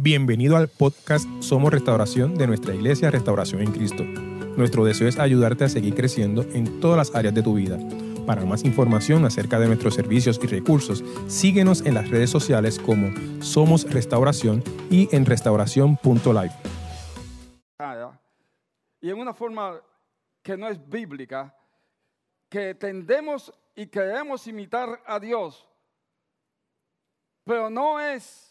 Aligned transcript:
Bienvenido 0.00 0.56
al 0.56 0.68
podcast 0.68 1.26
Somos 1.40 1.72
Restauración 1.72 2.36
de 2.36 2.46
nuestra 2.46 2.72
iglesia 2.72 3.10
Restauración 3.10 3.62
en 3.62 3.72
Cristo. 3.72 4.04
Nuestro 4.04 4.84
deseo 4.84 5.08
es 5.08 5.18
ayudarte 5.18 5.64
a 5.64 5.68
seguir 5.68 5.96
creciendo 5.96 6.42
en 6.42 6.78
todas 6.78 6.96
las 6.96 7.16
áreas 7.16 7.34
de 7.34 7.42
tu 7.42 7.54
vida. 7.54 7.80
Para 8.24 8.44
más 8.44 8.62
información 8.62 9.24
acerca 9.24 9.58
de 9.58 9.66
nuestros 9.66 9.96
servicios 9.96 10.38
y 10.40 10.46
recursos, 10.46 11.02
síguenos 11.26 11.84
en 11.84 11.94
las 11.94 12.08
redes 12.10 12.30
sociales 12.30 12.78
como 12.78 13.10
Somos 13.42 13.92
Restauración 13.92 14.62
y 14.88 15.08
en 15.10 15.26
restauración.live. 15.26 16.52
Y 19.00 19.10
en 19.10 19.18
una 19.18 19.34
forma 19.34 19.82
que 20.44 20.56
no 20.56 20.68
es 20.68 20.78
bíblica, 20.88 21.52
que 22.48 22.76
tendemos 22.76 23.52
y 23.74 23.88
queremos 23.88 24.46
imitar 24.46 25.02
a 25.04 25.18
Dios, 25.18 25.66
pero 27.42 27.68
no 27.68 27.98
es 27.98 28.47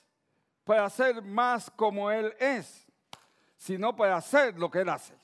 para 0.68 0.90
ser 0.90 1.22
más 1.22 1.72
como 1.72 2.12
Él 2.12 2.36
es, 2.38 2.86
sino 3.56 3.96
para 3.96 4.18
hacer 4.18 4.60
lo 4.60 4.70
que 4.70 4.82
Él 4.82 4.90
hace. 4.90 5.16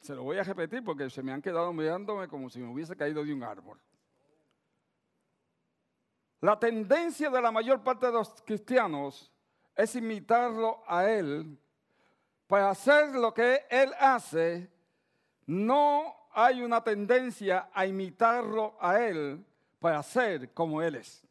Se 0.00 0.14
lo 0.14 0.22
voy 0.22 0.38
a 0.38 0.44
repetir 0.44 0.84
porque 0.84 1.08
se 1.08 1.22
me 1.22 1.32
han 1.32 1.40
quedado 1.40 1.72
mirándome 1.72 2.28
como 2.28 2.50
si 2.50 2.60
me 2.60 2.70
hubiese 2.70 2.94
caído 2.94 3.24
de 3.24 3.32
un 3.32 3.42
árbol. 3.42 3.80
La 6.42 6.58
tendencia 6.58 7.30
de 7.30 7.40
la 7.40 7.50
mayor 7.50 7.82
parte 7.82 8.06
de 8.06 8.12
los 8.12 8.42
cristianos 8.42 9.32
es 9.74 9.96
imitarlo 9.96 10.82
a 10.86 11.10
Él 11.10 11.58
para 12.46 12.70
hacer 12.70 13.14
lo 13.14 13.32
que 13.32 13.64
Él 13.70 13.90
hace. 13.98 14.70
No 15.46 16.14
hay 16.32 16.60
una 16.60 16.84
tendencia 16.84 17.70
a 17.72 17.86
imitarlo 17.86 18.76
a 18.80 19.00
Él 19.00 19.44
para 19.78 20.02
ser 20.02 20.52
como 20.52 20.82
Él 20.82 20.96
es. 20.96 21.26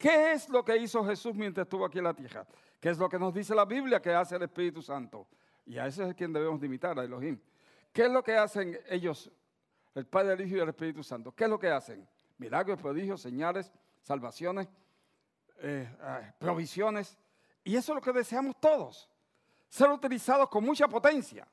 ¿Qué 0.00 0.32
es 0.32 0.48
lo 0.48 0.64
que 0.64 0.78
hizo 0.78 1.04
Jesús 1.04 1.34
mientras 1.34 1.66
estuvo 1.66 1.84
aquí 1.84 1.98
en 1.98 2.04
la 2.04 2.14
tierra? 2.14 2.46
¿Qué 2.80 2.88
es 2.88 2.96
lo 2.96 3.06
que 3.06 3.18
nos 3.18 3.34
dice 3.34 3.54
la 3.54 3.66
Biblia 3.66 4.00
que 4.00 4.14
hace 4.14 4.34
el 4.34 4.42
Espíritu 4.44 4.80
Santo? 4.80 5.28
Y 5.66 5.76
a 5.76 5.86
ese 5.86 6.08
es 6.08 6.14
quien 6.14 6.32
debemos 6.32 6.58
de 6.58 6.68
imitar, 6.68 6.98
a 6.98 7.04
Elohim. 7.04 7.38
¿Qué 7.92 8.06
es 8.06 8.10
lo 8.10 8.22
que 8.22 8.34
hacen 8.34 8.80
ellos, 8.88 9.30
el 9.94 10.06
Padre, 10.06 10.32
el 10.32 10.40
Hijo 10.40 10.56
y 10.56 10.60
el 10.60 10.70
Espíritu 10.70 11.02
Santo? 11.02 11.32
¿Qué 11.32 11.44
es 11.44 11.50
lo 11.50 11.58
que 11.58 11.68
hacen? 11.68 12.08
Milagros, 12.38 12.80
prodigios, 12.80 13.20
señales, 13.20 13.70
salvaciones, 14.00 14.70
eh, 15.58 15.94
ah, 16.00 16.32
provisiones. 16.38 17.18
Y 17.62 17.76
eso 17.76 17.92
es 17.92 17.96
lo 17.96 18.00
que 18.00 18.18
deseamos 18.18 18.58
todos. 18.58 19.06
Ser 19.68 19.90
utilizados 19.90 20.48
con 20.48 20.64
mucha 20.64 20.88
potencia. 20.88 21.46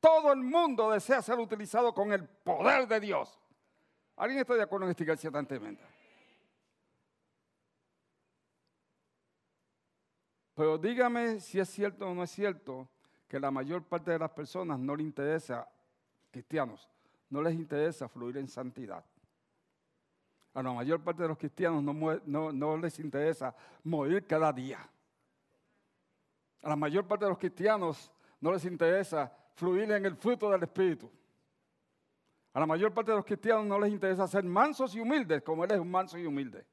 Todo 0.00 0.32
el 0.32 0.40
mundo 0.40 0.90
desea 0.90 1.22
ser 1.22 1.38
utilizado 1.38 1.94
con 1.94 2.12
el 2.12 2.24
poder 2.24 2.88
de 2.88 2.98
Dios. 2.98 3.38
¿Alguien 4.16 4.40
está 4.40 4.54
de 4.54 4.62
acuerdo 4.64 4.86
en 4.86 4.90
esta 4.90 5.04
iglesia 5.04 5.30
tan 5.30 5.46
tremenda? 5.46 5.84
Pero 10.56 10.78
dígame 10.78 11.38
si 11.38 11.60
es 11.60 11.68
cierto 11.68 12.08
o 12.08 12.14
no 12.14 12.22
es 12.22 12.30
cierto 12.30 12.88
que 13.28 13.38
la 13.38 13.50
mayor 13.50 13.84
parte 13.84 14.10
de 14.10 14.18
las 14.18 14.30
personas 14.30 14.78
no 14.78 14.96
les 14.96 15.06
interesa, 15.06 15.68
cristianos, 16.30 16.88
no 17.28 17.42
les 17.42 17.54
interesa 17.54 18.08
fluir 18.08 18.38
en 18.38 18.48
santidad. 18.48 19.04
A 20.54 20.62
la 20.62 20.72
mayor 20.72 21.04
parte 21.04 21.22
de 21.22 21.28
los 21.28 21.36
cristianos 21.36 21.82
no, 21.82 22.52
no 22.52 22.76
les 22.78 22.98
interesa 22.98 23.54
morir 23.84 24.26
cada 24.26 24.50
día. 24.50 24.78
A 26.62 26.70
la 26.70 26.76
mayor 26.76 27.06
parte 27.06 27.26
de 27.26 27.32
los 27.32 27.38
cristianos 27.38 28.10
no 28.40 28.50
les 28.50 28.64
interesa 28.64 29.30
fluir 29.56 29.90
en 29.90 30.06
el 30.06 30.16
fruto 30.16 30.50
del 30.50 30.62
Espíritu. 30.62 31.10
A 32.54 32.60
la 32.60 32.66
mayor 32.66 32.94
parte 32.94 33.10
de 33.10 33.18
los 33.18 33.26
cristianos 33.26 33.66
no 33.66 33.78
les 33.78 33.92
interesa 33.92 34.26
ser 34.26 34.44
mansos 34.44 34.94
y 34.94 35.00
humildes, 35.00 35.42
como 35.42 35.64
Él 35.66 35.72
es 35.72 35.78
un 35.78 35.90
manso 35.90 36.16
y 36.16 36.24
humilde. 36.24 36.64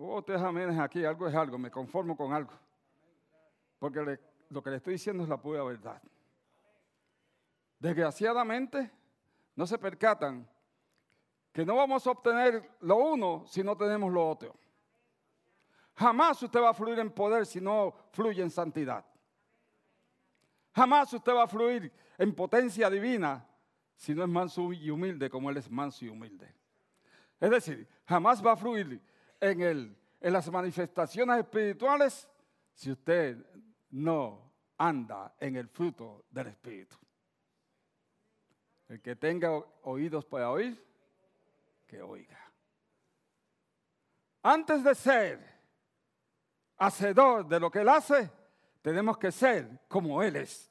Hubo 0.00 0.22
tres 0.22 0.40
amenes 0.40 0.78
aquí, 0.78 1.04
algo 1.04 1.26
es 1.26 1.34
algo, 1.34 1.58
me 1.58 1.72
conformo 1.72 2.16
con 2.16 2.32
algo. 2.32 2.52
Porque 3.80 4.18
lo 4.48 4.62
que 4.62 4.70
le 4.70 4.76
estoy 4.76 4.92
diciendo 4.92 5.24
es 5.24 5.28
la 5.28 5.42
pura 5.42 5.64
verdad. 5.64 6.00
Desgraciadamente, 7.80 8.92
no 9.56 9.66
se 9.66 9.76
percatan 9.76 10.48
que 11.52 11.66
no 11.66 11.74
vamos 11.74 12.06
a 12.06 12.12
obtener 12.12 12.76
lo 12.82 12.94
uno 12.94 13.44
si 13.48 13.64
no 13.64 13.76
tenemos 13.76 14.12
lo 14.12 14.30
otro. 14.30 14.54
Jamás 15.96 16.40
usted 16.44 16.60
va 16.60 16.70
a 16.70 16.74
fluir 16.74 17.00
en 17.00 17.10
poder 17.10 17.44
si 17.44 17.60
no 17.60 17.92
fluye 18.12 18.40
en 18.40 18.50
santidad. 18.50 19.04
Jamás 20.76 21.12
usted 21.12 21.34
va 21.34 21.42
a 21.42 21.48
fluir 21.48 21.92
en 22.18 22.32
potencia 22.36 22.88
divina 22.88 23.44
si 23.96 24.14
no 24.14 24.22
es 24.22 24.28
manso 24.28 24.72
y 24.72 24.90
humilde 24.90 25.28
como 25.28 25.50
Él 25.50 25.56
es 25.56 25.68
manso 25.68 26.04
y 26.04 26.08
humilde. 26.08 26.54
Es 27.40 27.50
decir, 27.50 27.88
jamás 28.06 28.44
va 28.46 28.52
a 28.52 28.56
fluir 28.56 29.02
en, 29.40 29.60
el, 29.60 29.97
en 30.20 30.32
las 30.32 30.50
manifestaciones 30.50 31.38
espirituales 31.38 32.28
si 32.74 32.90
usted 32.90 33.36
no 33.90 34.52
anda 34.76 35.34
en 35.40 35.56
el 35.56 35.68
fruto 35.68 36.24
del 36.30 36.48
Espíritu. 36.48 36.96
El 38.88 39.00
que 39.02 39.16
tenga 39.16 39.50
oídos 39.82 40.24
para 40.24 40.50
oír, 40.50 40.82
que 41.86 42.00
oiga. 42.00 42.38
Antes 44.42 44.82
de 44.82 44.94
ser 44.94 45.58
hacedor 46.78 47.46
de 47.46 47.60
lo 47.60 47.70
que 47.70 47.80
Él 47.80 47.88
hace, 47.88 48.30
tenemos 48.80 49.18
que 49.18 49.32
ser 49.32 49.80
como 49.88 50.22
Él 50.22 50.36
es. 50.36 50.70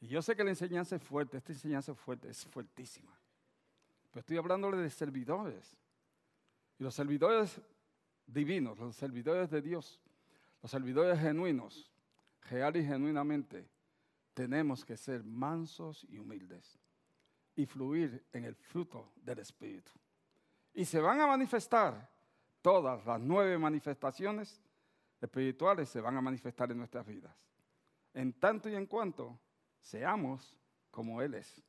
Y 0.00 0.08
yo 0.08 0.20
sé 0.22 0.34
que 0.34 0.44
la 0.44 0.50
enseñanza 0.50 0.96
es 0.96 1.02
fuerte, 1.02 1.36
esta 1.36 1.52
enseñanza 1.52 1.92
es 1.92 1.98
fuerte, 1.98 2.28
es 2.28 2.44
fuertísima. 2.46 3.16
Pero 4.10 4.20
estoy 4.20 4.36
hablándole 4.36 4.78
de 4.78 4.90
servidores. 4.90 5.76
Y 6.78 6.84
los 6.84 6.94
servidores 6.94 7.60
divinos, 8.26 8.78
los 8.78 8.96
servidores 8.96 9.50
de 9.50 9.62
Dios, 9.62 10.00
los 10.62 10.70
servidores 10.70 11.18
genuinos, 11.18 11.90
real 12.48 12.76
y 12.76 12.84
genuinamente, 12.84 13.68
tenemos 14.34 14.84
que 14.84 14.96
ser 14.96 15.22
mansos 15.22 16.06
y 16.08 16.18
humildes 16.18 16.78
y 17.56 17.66
fluir 17.66 18.24
en 18.32 18.44
el 18.44 18.54
fruto 18.54 19.12
del 19.16 19.40
Espíritu. 19.40 19.90
Y 20.72 20.84
se 20.84 21.00
van 21.00 21.20
a 21.20 21.26
manifestar 21.26 22.08
todas 22.62 23.04
las 23.04 23.20
nueve 23.20 23.58
manifestaciones 23.58 24.60
espirituales, 25.20 25.88
se 25.88 26.00
van 26.00 26.16
a 26.16 26.20
manifestar 26.20 26.70
en 26.70 26.78
nuestras 26.78 27.06
vidas. 27.06 27.36
En 28.14 28.32
tanto 28.32 28.68
y 28.68 28.74
en 28.74 28.86
cuanto 28.86 29.38
seamos 29.80 30.56
como 30.90 31.20
Él 31.22 31.34
es. 31.34 31.62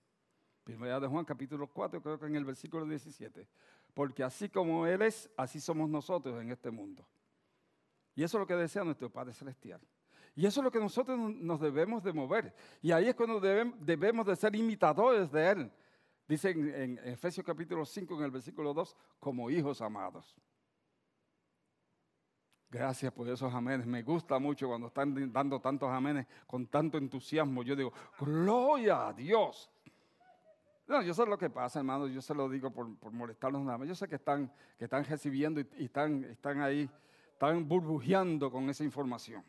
Primera 0.71 1.01
de 1.01 1.07
Juan 1.07 1.25
capítulo 1.25 1.67
4, 1.67 2.01
creo 2.01 2.17
que 2.17 2.27
en 2.27 2.35
el 2.37 2.45
versículo 2.45 2.85
17. 2.85 3.45
Porque 3.93 4.23
así 4.23 4.47
como 4.47 4.87
Él 4.87 5.01
es, 5.01 5.29
así 5.35 5.59
somos 5.59 5.89
nosotros 5.89 6.41
en 6.41 6.49
este 6.49 6.71
mundo. 6.71 7.05
Y 8.15 8.23
eso 8.23 8.37
es 8.37 8.39
lo 8.39 8.47
que 8.47 8.55
desea 8.55 8.85
nuestro 8.85 9.09
Padre 9.09 9.33
Celestial. 9.33 9.81
Y 10.33 10.45
eso 10.45 10.61
es 10.61 10.63
lo 10.63 10.71
que 10.71 10.79
nosotros 10.79 11.19
nos 11.19 11.59
debemos 11.59 12.01
de 12.03 12.13
mover. 12.13 12.55
Y 12.81 12.93
ahí 12.93 13.09
es 13.09 13.15
cuando 13.15 13.41
debemos 13.41 14.25
de 14.25 14.35
ser 14.37 14.55
imitadores 14.55 15.29
de 15.29 15.49
Él. 15.49 15.71
Dice 16.25 16.51
en, 16.51 16.97
Efesios 17.03 17.45
capítulo 17.45 17.83
5, 17.83 18.17
en 18.17 18.23
el 18.23 18.31
versículo 18.31 18.73
2, 18.73 18.95
como 19.19 19.49
hijos 19.49 19.81
amados. 19.81 20.37
Gracias 22.69 23.11
por 23.11 23.27
esos 23.27 23.53
amenes. 23.53 23.85
Me 23.85 24.03
gusta 24.03 24.39
mucho 24.39 24.69
cuando 24.69 24.87
están 24.87 25.33
dando 25.33 25.59
tantos 25.59 25.89
amenes 25.89 26.25
con 26.47 26.67
tanto 26.67 26.97
entusiasmo. 26.97 27.61
Yo 27.63 27.75
digo, 27.75 27.91
gloria 28.17 29.09
a 29.09 29.13
Dios. 29.13 29.69
No, 30.91 31.01
yo 31.01 31.13
sé 31.13 31.25
lo 31.25 31.37
que 31.37 31.49
pasa, 31.49 31.79
hermano, 31.79 32.05
yo 32.07 32.21
se 32.21 32.35
lo 32.35 32.49
digo 32.49 32.69
por, 32.69 32.85
molestarlos 33.13 33.61
nada 33.61 33.77
más. 33.77 33.87
Yo 33.87 33.95
sé 33.95 34.09
que 34.09 34.15
están, 34.15 34.51
que 34.77 34.83
están 34.83 35.05
recibiendo 35.05 35.61
y, 35.61 35.85
están, 35.85 36.25
están 36.25 36.59
ahí, 36.59 36.89
están 37.31 37.65
burbujeando 37.65 38.51
con 38.51 38.69
esa 38.69 38.83
información. 38.83 39.41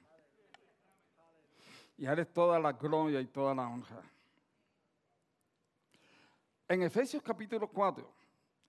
Y 1.99 2.07
eres 2.07 2.33
toda 2.33 2.61
la 2.61 2.75
gloria 2.75 3.21
y 3.21 3.27
toda 3.27 3.57
la 3.57 3.67
honra. 3.67 4.09
En 6.69 6.83
Efesios 6.83 7.21
capítulo 7.25 7.67
4, 7.67 8.09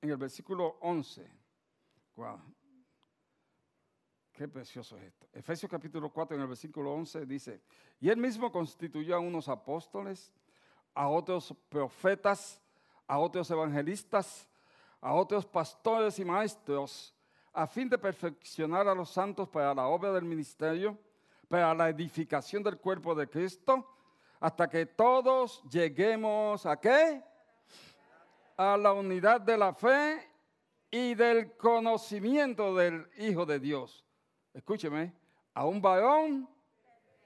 en 0.01 0.09
el 0.09 0.17
versículo 0.17 0.79
11, 0.81 1.31
wow, 2.15 2.39
qué 4.31 4.47
precioso 4.47 4.97
es 4.97 5.03
esto. 5.03 5.27
Efesios 5.31 5.69
capítulo 5.69 6.09
4, 6.11 6.37
en 6.37 6.41
el 6.41 6.47
versículo 6.47 6.91
11 6.95 7.27
dice, 7.27 7.61
y 7.99 8.09
él 8.09 8.17
mismo 8.17 8.51
constituyó 8.51 9.15
a 9.15 9.19
unos 9.19 9.47
apóstoles, 9.47 10.33
a 10.95 11.07
otros 11.07 11.55
profetas, 11.69 12.62
a 13.07 13.19
otros 13.19 13.49
evangelistas, 13.51 14.47
a 15.01 15.13
otros 15.13 15.45
pastores 15.45 16.17
y 16.19 16.25
maestros, 16.25 17.13
a 17.51 17.67
fin 17.67 17.89
de 17.89 17.97
perfeccionar 17.97 18.87
a 18.87 18.95
los 18.95 19.09
santos 19.09 19.47
para 19.49 19.73
la 19.73 19.87
obra 19.87 20.11
del 20.11 20.23
ministerio, 20.23 20.97
para 21.47 21.73
la 21.73 21.89
edificación 21.89 22.63
del 22.63 22.77
cuerpo 22.77 23.13
de 23.13 23.29
Cristo, 23.29 23.87
hasta 24.39 24.69
que 24.69 24.85
todos 24.85 25.61
lleguemos 25.69 26.65
a 26.65 26.79
qué? 26.79 27.23
A 28.57 28.75
la 28.77 28.93
unidad 28.93 29.41
de 29.41 29.57
la 29.57 29.73
fe 29.73 30.29
y 30.89 31.15
del 31.15 31.55
conocimiento 31.57 32.75
del 32.75 33.07
Hijo 33.17 33.45
de 33.45 33.59
Dios. 33.59 34.05
Escúcheme, 34.53 35.13
a 35.53 35.65
un 35.65 35.81
varón 35.81 36.47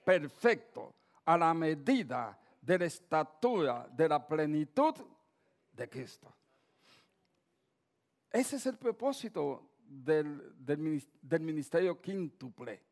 perfecto, 0.04 0.94
a 1.26 1.38
la 1.38 1.54
medida 1.54 2.38
de 2.62 2.80
la 2.80 2.86
estatura, 2.86 3.88
de 3.92 4.10
la 4.10 4.26
plenitud 4.26 4.96
de 5.78 5.88
Cristo. 5.88 6.34
Ese 8.30 8.58
es 8.58 8.66
el 8.66 8.78
propósito 8.78 9.70
del, 9.88 10.54
del 10.58 11.42
ministerio 11.42 12.02
quíntuple. 12.02 12.84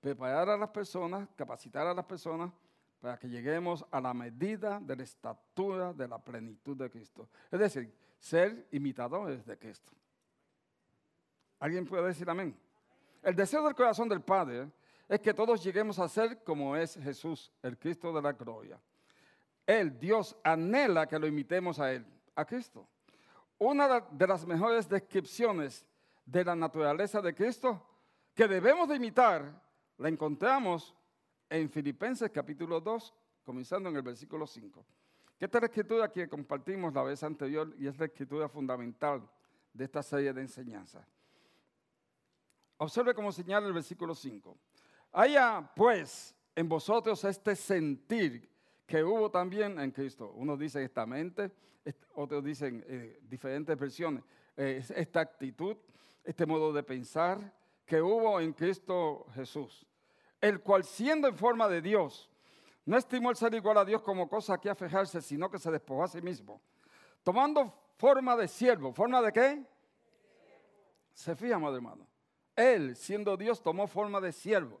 Preparar 0.00 0.48
a 0.50 0.56
las 0.56 0.70
personas, 0.70 1.28
capacitar 1.34 1.86
a 1.86 1.94
las 1.94 2.04
personas 2.04 2.52
para 3.00 3.18
que 3.18 3.28
lleguemos 3.28 3.84
a 3.90 4.00
la 4.00 4.14
medida 4.14 4.78
de 4.80 4.96
la 4.96 5.02
estatura 5.02 5.92
de 5.92 6.06
la 6.06 6.18
plenitud 6.18 6.76
de 6.76 6.90
Cristo. 6.90 7.28
Es 7.50 7.58
decir, 7.58 7.92
ser 8.18 8.68
imitadores 8.70 9.44
de 9.44 9.58
Cristo. 9.58 9.92
¿Alguien 11.58 11.86
puede 11.86 12.06
decir 12.06 12.28
amén? 12.28 12.56
El 13.22 13.34
deseo 13.34 13.64
del 13.64 13.74
corazón 13.74 14.08
del 14.08 14.20
Padre 14.20 14.70
es 15.08 15.20
que 15.20 15.34
todos 15.34 15.62
lleguemos 15.62 15.98
a 15.98 16.08
ser 16.08 16.42
como 16.44 16.76
es 16.76 16.96
Jesús, 16.96 17.52
el 17.62 17.78
Cristo 17.78 18.12
de 18.12 18.22
la 18.22 18.32
gloria. 18.32 18.80
Él, 19.66 19.98
Dios, 19.98 20.36
anhela 20.44 21.06
que 21.06 21.18
lo 21.18 21.26
imitemos 21.26 21.80
a 21.80 21.92
Él, 21.92 22.06
a 22.34 22.44
Cristo. 22.44 22.88
Una 23.58 24.00
de 24.00 24.26
las 24.26 24.46
mejores 24.46 24.88
descripciones 24.88 25.84
de 26.24 26.44
la 26.44 26.54
naturaleza 26.54 27.20
de 27.20 27.34
Cristo 27.34 27.84
que 28.34 28.46
debemos 28.46 28.88
de 28.88 28.96
imitar, 28.96 29.62
la 29.98 30.08
encontramos 30.08 30.94
en 31.48 31.70
Filipenses 31.70 32.30
capítulo 32.30 32.80
2, 32.80 33.14
comenzando 33.44 33.88
en 33.88 33.96
el 33.96 34.02
versículo 34.02 34.46
5. 34.46 34.84
Que 35.38 35.46
esta 35.46 35.58
es 35.58 35.62
la 35.62 35.66
escritura 35.66 36.12
que 36.12 36.28
compartimos 36.28 36.92
la 36.92 37.02
vez 37.02 37.22
anterior 37.22 37.74
y 37.78 37.86
es 37.86 37.98
la 37.98 38.06
escritura 38.06 38.48
fundamental 38.48 39.28
de 39.72 39.84
esta 39.84 40.02
serie 40.02 40.32
de 40.32 40.42
enseñanzas. 40.42 41.06
Observe 42.78 43.14
cómo 43.14 43.32
señala 43.32 43.66
el 43.66 43.72
versículo 43.72 44.14
5. 44.14 44.56
Haya 45.12 45.70
pues 45.74 46.34
en 46.54 46.68
vosotros 46.68 47.24
este 47.24 47.56
sentir 47.56 48.55
que 48.86 49.02
hubo 49.02 49.30
también 49.30 49.78
en 49.80 49.90
Cristo. 49.90 50.32
Unos 50.36 50.58
dicen 50.58 50.82
esta 50.82 51.04
mente, 51.04 51.50
otros 52.14 52.42
dicen 52.44 52.84
eh, 52.86 53.20
diferentes 53.22 53.76
versiones, 53.78 54.24
eh, 54.56 54.82
esta 54.94 55.20
actitud, 55.20 55.76
este 56.24 56.46
modo 56.46 56.72
de 56.72 56.82
pensar 56.82 57.52
que 57.84 58.00
hubo 58.00 58.40
en 58.40 58.52
Cristo 58.52 59.26
Jesús, 59.34 59.86
el 60.40 60.60
cual 60.60 60.84
siendo 60.84 61.28
en 61.28 61.36
forma 61.36 61.68
de 61.68 61.82
Dios, 61.82 62.30
no 62.84 62.96
estimó 62.96 63.30
el 63.30 63.36
ser 63.36 63.54
igual 63.54 63.78
a 63.78 63.84
Dios 63.84 64.02
como 64.02 64.28
cosa 64.28 64.58
que 64.58 64.70
afejarse, 64.70 65.20
sino 65.20 65.50
que 65.50 65.58
se 65.58 65.70
despojó 65.70 66.04
a 66.04 66.08
sí 66.08 66.22
mismo, 66.22 66.60
tomando 67.22 67.72
forma 67.96 68.36
de 68.36 68.46
siervo. 68.46 68.92
¿Forma 68.92 69.20
de 69.22 69.32
qué? 69.32 69.64
Se 71.12 71.34
fija, 71.34 71.58
madre 71.58 71.76
hermano. 71.76 72.06
Él, 72.54 72.94
siendo 72.94 73.36
Dios, 73.36 73.62
tomó 73.62 73.86
forma 73.86 74.20
de 74.20 74.32
siervo. 74.32 74.80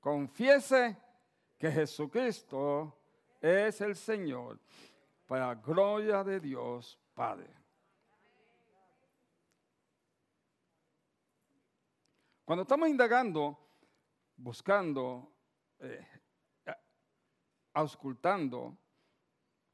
confiese 0.00 0.96
que 1.58 1.70
Jesucristo 1.70 2.96
es 3.40 3.80
el 3.80 3.94
Señor, 3.94 4.58
para 5.26 5.54
gloria 5.54 6.24
de 6.24 6.40
Dios 6.40 6.98
Padre. 7.14 7.48
Cuando 12.44 12.62
estamos 12.62 12.88
indagando, 12.88 13.56
buscando, 14.36 15.30
eh, 15.78 16.04
auscultando, 17.74 18.76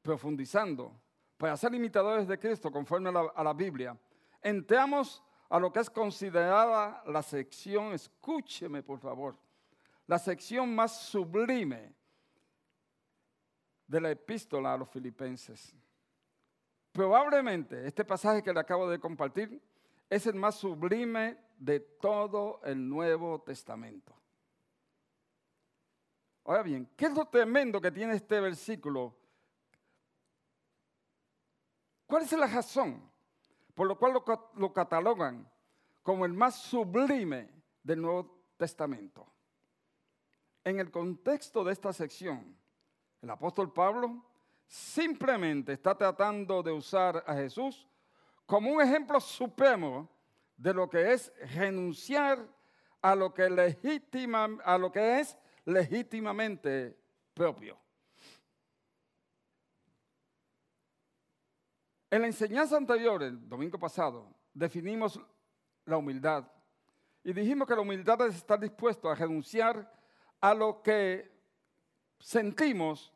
profundizando, 0.01 1.01
para 1.37 1.57
ser 1.57 1.73
imitadores 1.73 2.27
de 2.27 2.37
Cristo 2.37 2.71
conforme 2.71 3.09
a 3.09 3.13
la, 3.13 3.31
a 3.33 3.43
la 3.43 3.53
Biblia, 3.53 3.97
entramos 4.41 5.23
a 5.49 5.57
lo 5.57 5.71
que 5.71 5.79
es 5.79 5.89
considerada 5.89 7.01
la 7.07 7.23
sección, 7.23 7.93
escúcheme 7.93 8.83
por 8.83 8.99
favor, 8.99 9.37
la 10.07 10.17
sección 10.17 10.73
más 10.73 11.01
sublime 11.01 11.93
de 13.85 14.01
la 14.01 14.11
epístola 14.11 14.73
a 14.73 14.77
los 14.77 14.89
filipenses. 14.89 15.75
Probablemente 16.91 17.85
este 17.85 18.03
pasaje 18.03 18.41
que 18.41 18.53
le 18.53 18.59
acabo 18.59 18.89
de 18.89 18.99
compartir 18.99 19.61
es 20.09 20.25
el 20.25 20.35
más 20.35 20.55
sublime 20.55 21.37
de 21.57 21.79
todo 21.79 22.61
el 22.63 22.87
Nuevo 22.87 23.41
Testamento. 23.41 24.15
Ahora 26.45 26.63
bien, 26.63 26.89
¿qué 26.95 27.05
es 27.05 27.13
lo 27.13 27.25
tremendo 27.25 27.81
que 27.81 27.91
tiene 27.91 28.15
este 28.15 28.39
versículo? 28.39 29.15
¿Cuál 32.05 32.23
es 32.23 32.31
la 32.31 32.47
razón 32.47 33.11
por 33.75 33.85
lo 33.85 33.99
cual 33.99 34.13
lo, 34.13 34.51
lo 34.55 34.73
catalogan 34.73 35.47
como 36.01 36.25
el 36.25 36.33
más 36.33 36.55
sublime 36.55 37.49
del 37.83 38.01
Nuevo 38.01 38.43
Testamento? 38.57 39.36
En 40.67 40.81
el 40.81 40.91
contexto 40.91 41.63
de 41.63 41.71
esta 41.71 41.93
sección, 41.93 42.53
el 43.21 43.29
apóstol 43.29 43.71
Pablo 43.71 44.21
simplemente 44.65 45.71
está 45.71 45.97
tratando 45.97 46.61
de 46.61 46.73
usar 46.73 47.23
a 47.25 47.35
Jesús 47.35 47.87
como 48.45 48.73
un 48.73 48.81
ejemplo 48.81 49.21
supremo 49.21 50.09
de 50.57 50.73
lo 50.73 50.89
que 50.89 51.13
es 51.13 51.31
renunciar 51.55 52.45
a 53.01 53.15
lo 53.15 53.33
que, 53.33 53.43
a 53.43 54.77
lo 54.77 54.91
que 54.91 55.19
es 55.21 55.37
legítimamente 55.63 56.99
propio. 57.33 57.79
En 62.11 62.23
la 62.23 62.27
enseñanza 62.27 62.75
anterior, 62.75 63.23
el 63.23 63.47
domingo 63.47 63.79
pasado, 63.79 64.35
definimos 64.53 65.17
la 65.85 65.95
humildad 65.95 66.45
y 67.23 67.31
dijimos 67.31 67.69
que 67.69 67.75
la 67.75 67.81
humildad 67.81 68.27
es 68.27 68.35
estar 68.35 68.59
dispuesto 68.59 69.09
a 69.09 69.15
renunciar 69.15 69.95
a 70.41 70.53
lo 70.53 70.81
que 70.81 71.31
sentimos, 72.19 73.13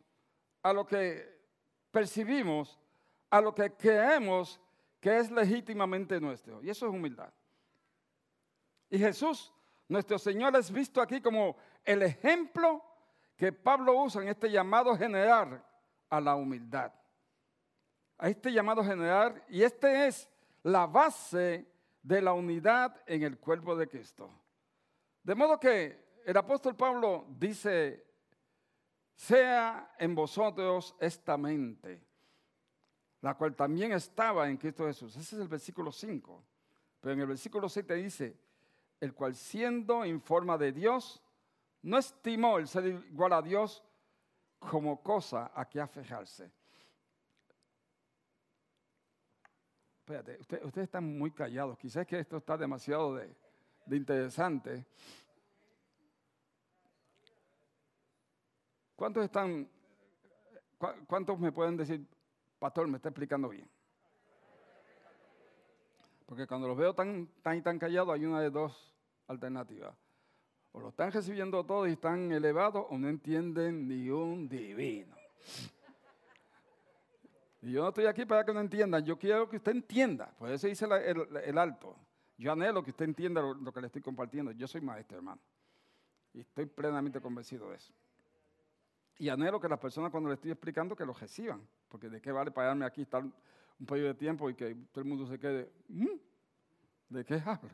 a 0.63 0.73
lo 0.73 0.85
que 0.85 1.39
percibimos, 1.91 2.79
a 3.29 3.41
lo 3.41 3.53
que 3.53 3.71
creemos 3.73 4.59
que 4.99 5.17
es 5.17 5.31
legítimamente 5.31 6.19
nuestro. 6.19 6.61
Y 6.63 6.69
eso 6.69 6.87
es 6.87 6.93
humildad. 6.93 7.31
Y 8.89 8.99
Jesús, 8.99 9.53
nuestro 9.87 10.19
Señor, 10.19 10.55
es 10.55 10.71
visto 10.71 11.01
aquí 11.01 11.21
como 11.21 11.55
el 11.83 12.03
ejemplo 12.03 12.83
que 13.35 13.51
Pablo 13.51 13.93
usa 13.93 14.21
en 14.21 14.27
este 14.27 14.51
llamado 14.51 14.95
general 14.95 15.63
a 16.09 16.21
la 16.21 16.35
humildad. 16.35 16.91
A 18.17 18.29
este 18.29 18.51
llamado 18.51 18.83
general, 18.83 19.43
y 19.49 19.63
este 19.63 20.07
es 20.07 20.29
la 20.61 20.85
base 20.85 21.65
de 22.03 22.21
la 22.21 22.33
unidad 22.33 22.95
en 23.07 23.23
el 23.23 23.39
cuerpo 23.39 23.75
de 23.75 23.87
Cristo. 23.87 24.29
De 25.23 25.33
modo 25.33 25.59
que 25.59 26.10
el 26.25 26.37
apóstol 26.37 26.75
Pablo 26.75 27.25
dice 27.37 28.11
sea 29.21 29.93
en 29.99 30.15
vosotros 30.15 30.95
esta 30.99 31.37
mente, 31.37 32.01
la 33.21 33.35
cual 33.37 33.55
también 33.55 33.91
estaba 33.91 34.49
en 34.49 34.57
Cristo 34.57 34.87
Jesús. 34.87 35.15
Ese 35.15 35.35
es 35.35 35.41
el 35.41 35.47
versículo 35.47 35.91
5. 35.91 36.43
Pero 36.99 37.13
en 37.13 37.21
el 37.21 37.27
versículo 37.27 37.69
7 37.69 37.93
dice, 37.95 38.35
el 38.99 39.13
cual 39.13 39.35
siendo 39.35 40.03
en 40.03 40.21
forma 40.21 40.57
de 40.57 40.71
Dios, 40.71 41.21
no 41.83 41.99
estimó 41.99 42.57
el 42.57 42.67
ser 42.67 42.87
igual 42.87 43.33
a 43.33 43.43
Dios 43.43 43.83
como 44.57 45.03
cosa 45.03 45.51
a 45.53 45.69
que 45.69 45.79
aferrarse. 45.79 46.51
Espérate, 49.99 50.39
ustedes 50.39 50.85
están 50.85 51.17
muy 51.17 51.29
callados. 51.31 51.77
Quizás 51.77 52.07
que 52.07 52.19
esto 52.19 52.37
está 52.37 52.57
demasiado 52.57 53.15
de, 53.15 53.35
de 53.85 53.97
interesante. 53.97 54.85
¿Cuántos 59.01 59.23
están, 59.23 59.67
cuántos 61.07 61.39
me 61.39 61.51
pueden 61.51 61.75
decir, 61.75 62.07
pastor, 62.59 62.87
me 62.87 62.97
está 62.97 63.09
explicando 63.09 63.49
bien? 63.49 63.67
Porque 66.27 66.45
cuando 66.45 66.67
los 66.67 66.77
veo 66.77 66.93
tan, 66.93 67.25
tan 67.41 67.57
y 67.57 67.63
tan 67.63 67.79
callados, 67.79 68.13
hay 68.13 68.25
una 68.25 68.39
de 68.41 68.51
dos 68.51 68.93
alternativas. 69.25 69.97
O 70.71 70.79
lo 70.79 70.89
están 70.89 71.11
recibiendo 71.11 71.65
todo 71.65 71.87
y 71.87 71.93
están 71.93 72.31
elevados, 72.31 72.85
o 72.91 72.97
no 72.99 73.09
entienden 73.09 73.87
ni 73.87 74.07
un 74.11 74.47
divino. 74.47 75.15
Y 77.63 77.71
yo 77.71 77.81
no 77.81 77.89
estoy 77.89 78.05
aquí 78.05 78.27
para 78.27 78.45
que 78.45 78.53
no 78.53 78.59
entiendan, 78.59 79.03
yo 79.03 79.17
quiero 79.17 79.49
que 79.49 79.57
usted 79.57 79.71
entienda. 79.71 80.31
Por 80.37 80.51
eso 80.51 80.67
dice 80.67 80.85
el, 80.85 81.57
alto. 81.57 81.95
Yo 82.37 82.51
anhelo 82.51 82.83
que 82.83 82.91
usted 82.91 83.05
entienda 83.05 83.41
lo 83.41 83.73
que 83.73 83.81
le 83.81 83.87
estoy 83.87 84.03
compartiendo. 84.03 84.51
Yo 84.51 84.67
soy 84.67 84.81
maestro, 84.81 85.17
hermano. 85.17 85.41
Y 86.33 86.41
estoy 86.41 86.67
plenamente 86.67 87.19
convencido 87.19 87.71
de 87.71 87.77
eso. 87.77 87.91
Y 89.21 89.29
anhelo 89.29 89.59
que 89.59 89.69
las 89.69 89.77
personas 89.77 90.09
cuando 90.09 90.29
le 90.29 90.33
estoy 90.33 90.49
explicando 90.49 90.95
que 90.95 91.05
lo 91.05 91.13
reciban, 91.13 91.61
porque 91.87 92.09
de 92.09 92.19
qué 92.19 92.31
vale 92.31 92.49
pagarme 92.49 92.85
aquí 92.85 93.03
estar 93.03 93.23
un 93.23 93.85
periodo 93.85 94.07
de 94.07 94.15
tiempo 94.15 94.49
y 94.49 94.55
que 94.55 94.73
todo 94.91 95.03
el 95.03 95.07
mundo 95.07 95.27
se 95.27 95.37
quede, 95.37 95.71
"¿Mm? 95.89 96.17
¿de 97.07 97.23
qué 97.23 97.35
habla? 97.35 97.69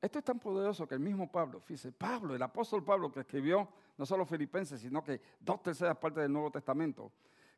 Esto 0.00 0.18
es 0.18 0.24
tan 0.24 0.38
poderoso 0.38 0.88
que 0.88 0.94
el 0.94 1.00
mismo 1.00 1.30
Pablo, 1.30 1.60
fíjese, 1.60 1.92
Pablo, 1.92 2.34
el 2.34 2.42
apóstol 2.42 2.82
Pablo 2.82 3.12
que 3.12 3.20
escribió 3.20 3.68
no 3.98 4.06
solo 4.06 4.24
Filipenses, 4.24 4.80
sino 4.80 5.04
que 5.04 5.20
dos 5.40 5.62
terceras 5.62 5.98
partes 5.98 6.22
del 6.22 6.32
Nuevo 6.32 6.50
Testamento, 6.50 7.12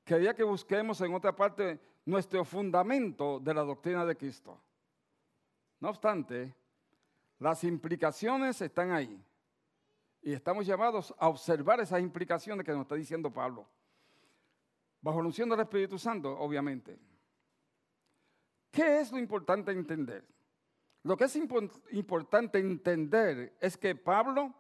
quería 0.05 0.35
que 0.35 0.43
busquemos 0.43 1.01
en 1.03 1.15
otra 1.15 1.37
parte 1.37 1.79
nuestro 2.05 2.45
fundamento 2.45 3.39
de 3.39 3.55
la 3.55 3.63
doctrina 3.63 4.05
de 4.05 4.17
Cristo. 4.17 4.61
No 5.79 5.91
obstante, 5.91 6.53
las 7.40 7.64
implicaciones 7.64 8.61
están 8.61 8.92
ahí. 8.92 9.20
Y 10.23 10.32
estamos 10.32 10.66
llamados 10.66 11.12
a 11.18 11.28
observar 11.28 11.80
esas 11.80 12.00
implicaciones 12.00 12.64
que 12.64 12.73
nos 12.73 12.82
está 12.82 12.94
diciendo 12.94 13.32
Pablo. 13.32 13.66
Bajo 15.00 15.20
la 15.20 15.26
unción 15.28 15.49
del 15.49 15.61
Espíritu 15.61 15.99
Santo, 15.99 16.38
obviamente. 16.38 16.99
¿Qué 18.70 19.00
es 19.00 19.11
lo 19.11 19.18
importante 19.18 19.73
entender? 19.73 20.25
Lo 21.02 21.16
que 21.16 21.25
es 21.25 21.35
impo- 21.37 21.80
importante 21.92 22.59
entender 22.59 23.56
es 23.59 23.76
que 23.78 23.94
Pablo 23.94 24.54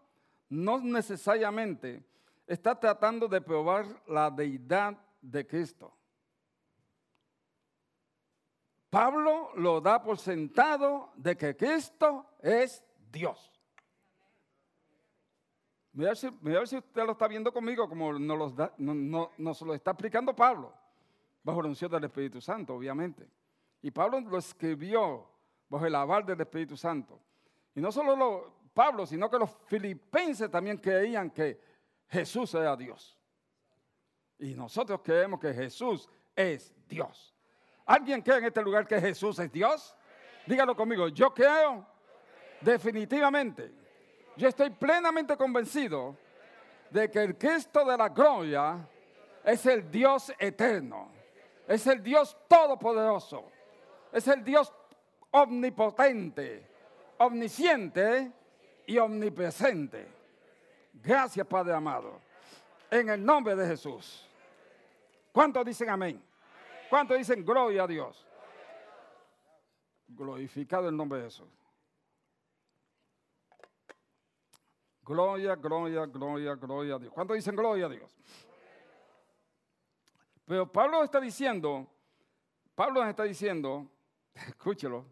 no 0.48 0.80
necesariamente 0.80 2.02
está 2.46 2.80
tratando 2.80 3.28
de 3.28 3.42
probar 3.42 3.86
la 4.08 4.30
deidad 4.30 4.98
de 5.20 5.46
Cristo. 5.46 5.92
Pablo 8.90 9.50
lo 9.54 9.80
da 9.80 10.02
por 10.02 10.18
sentado 10.18 11.12
de 11.16 11.36
que 11.36 11.56
Cristo 11.56 12.26
es 12.40 12.84
Dios. 13.10 13.50
Mira 15.92 16.14
si, 16.14 16.28
mira 16.40 16.64
si 16.66 16.76
usted 16.76 17.04
lo 17.04 17.12
está 17.12 17.26
viendo 17.28 17.52
conmigo 17.52 17.88
como 17.88 18.12
nos, 18.12 18.38
los 18.38 18.54
da- 18.56 18.72
no- 18.78 18.94
no- 18.94 19.30
nos 19.38 19.60
lo 19.62 19.74
está 19.74 19.92
explicando 19.92 20.34
Pablo, 20.34 20.72
bajo 21.42 21.62
la 21.62 21.68
unción 21.68 21.90
del 21.90 22.04
Espíritu 22.04 22.40
Santo, 22.40 22.74
obviamente. 22.74 23.28
Y 23.82 23.90
Pablo 23.90 24.20
lo 24.20 24.38
escribió 24.38 25.28
bajo 25.68 25.86
el 25.86 25.94
aval 25.94 26.24
del 26.26 26.40
Espíritu 26.40 26.76
Santo. 26.76 27.20
Y 27.74 27.80
no 27.80 27.90
solo 27.90 28.14
lo- 28.16 28.60
Pablo, 28.74 29.04
sino 29.06 29.28
que 29.28 29.38
los 29.38 29.50
filipenses 29.66 30.50
también 30.50 30.78
creían 30.78 31.30
que 31.30 31.60
Jesús 32.08 32.54
era 32.54 32.76
Dios. 32.76 33.18
Y 34.38 34.54
nosotros 34.54 35.00
creemos 35.02 35.40
que 35.40 35.52
Jesús 35.52 36.08
es 36.36 36.72
Dios. 36.88 37.34
¿Alguien 37.90 38.22
cree 38.22 38.38
en 38.38 38.44
este 38.44 38.62
lugar 38.62 38.86
que 38.86 39.00
Jesús 39.00 39.36
es 39.40 39.50
Dios? 39.50 39.96
Dígalo 40.46 40.76
conmigo, 40.76 41.08
yo 41.08 41.34
creo 41.34 41.84
definitivamente. 42.60 43.72
Yo 44.36 44.46
estoy 44.46 44.70
plenamente 44.70 45.36
convencido 45.36 46.16
de 46.88 47.10
que 47.10 47.20
el 47.20 47.36
Cristo 47.36 47.84
de 47.84 47.96
la 47.96 48.08
gloria 48.08 48.88
es 49.42 49.66
el 49.66 49.90
Dios 49.90 50.32
eterno, 50.38 51.10
es 51.66 51.84
el 51.88 52.00
Dios 52.00 52.36
todopoderoso, 52.46 53.50
es 54.12 54.28
el 54.28 54.44
Dios 54.44 54.72
omnipotente, 55.32 56.64
omnisciente 57.18 58.30
y 58.86 58.98
omnipresente. 58.98 60.06
Gracias, 60.92 61.44
Padre 61.44 61.74
amado. 61.74 62.20
En 62.88 63.08
el 63.08 63.24
nombre 63.24 63.56
de 63.56 63.66
Jesús. 63.66 64.28
¿Cuántos 65.32 65.64
dicen 65.64 65.90
amén? 65.90 66.29
¿Cuántos 66.90 67.16
dicen 67.16 67.44
gloria 67.44 67.84
a 67.84 67.86
Dios? 67.86 68.26
Glorificado 70.08 70.88
el 70.88 70.96
nombre 70.96 71.20
de 71.20 71.24
Jesús. 71.26 71.48
Gloria, 75.02 75.54
gloria, 75.54 76.04
gloria, 76.06 76.54
gloria 76.56 76.94
a 76.96 76.98
Dios. 76.98 77.12
¿Cuántos 77.12 77.36
dicen 77.36 77.54
gloria 77.54 77.86
a 77.86 77.88
Dios? 77.88 78.14
Pero 80.44 80.70
Pablo 80.70 81.04
está 81.04 81.20
diciendo, 81.20 81.88
Pablo 82.74 83.04
está 83.04 83.22
diciendo, 83.22 83.88
escúchelo, 84.34 85.06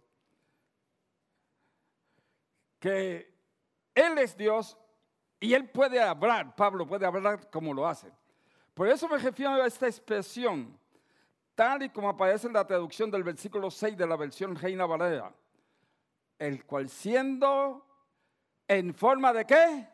que 2.80 3.32
Él 3.94 4.18
es 4.18 4.36
Dios 4.36 4.76
y 5.38 5.54
Él 5.54 5.70
puede 5.70 6.02
hablar, 6.02 6.56
Pablo 6.56 6.88
puede 6.88 7.06
hablar 7.06 7.48
como 7.50 7.72
lo 7.72 7.86
hace. 7.86 8.12
Por 8.74 8.88
eso 8.88 9.08
me 9.08 9.18
refiero 9.18 9.62
a 9.62 9.66
esta 9.66 9.86
expresión, 9.86 10.76
tal 11.58 11.82
y 11.82 11.88
como 11.88 12.08
aparece 12.08 12.46
en 12.46 12.52
la 12.52 12.64
traducción 12.64 13.10
del 13.10 13.24
versículo 13.24 13.68
6 13.68 13.96
de 13.96 14.06
la 14.06 14.14
versión 14.14 14.54
Reina 14.54 14.86
Valera, 14.86 15.34
el 16.38 16.64
cual 16.64 16.88
siendo 16.88 17.84
en 18.68 18.94
forma 18.94 19.32
de 19.32 19.44
qué? 19.44 19.88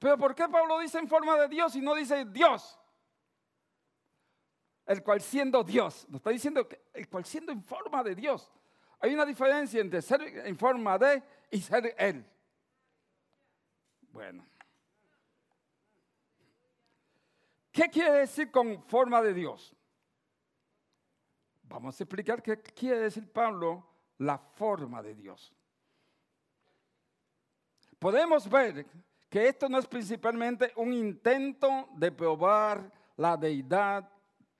Pero 0.00 0.18
¿por 0.18 0.34
qué 0.34 0.48
Pablo 0.48 0.80
dice 0.80 0.98
en 0.98 1.06
forma 1.06 1.36
de 1.36 1.46
Dios 1.46 1.76
y 1.76 1.80
no 1.80 1.94
dice 1.94 2.24
Dios? 2.24 2.76
El 4.86 5.04
cual 5.04 5.20
siendo 5.20 5.62
Dios, 5.62 6.04
nos 6.08 6.16
está 6.16 6.30
diciendo 6.30 6.68
que 6.68 6.82
el 6.94 7.08
cual 7.08 7.24
siendo 7.24 7.52
en 7.52 7.62
forma 7.62 8.02
de 8.02 8.16
Dios. 8.16 8.50
Hay 8.98 9.14
una 9.14 9.24
diferencia 9.24 9.80
entre 9.80 10.02
ser 10.02 10.20
en 10.20 10.58
forma 10.58 10.98
de 10.98 11.22
y 11.52 11.60
ser 11.60 11.94
Él. 11.96 12.26
Bueno. 14.10 14.44
¿Qué 17.70 17.88
quiere 17.88 18.10
decir 18.14 18.50
con 18.50 18.82
forma 18.88 19.22
de 19.22 19.32
Dios? 19.32 19.76
Vamos 21.70 22.00
a 22.00 22.02
explicar 22.02 22.42
qué 22.42 22.60
quiere 22.60 22.98
decir 22.98 23.30
Pablo 23.30 23.86
la 24.18 24.36
forma 24.36 25.00
de 25.00 25.14
Dios. 25.14 25.54
Podemos 27.96 28.50
ver 28.50 28.84
que 29.28 29.46
esto 29.46 29.68
no 29.68 29.78
es 29.78 29.86
principalmente 29.86 30.72
un 30.74 30.92
intento 30.92 31.88
de 31.94 32.10
probar 32.10 32.92
la 33.16 33.36
deidad 33.36 34.10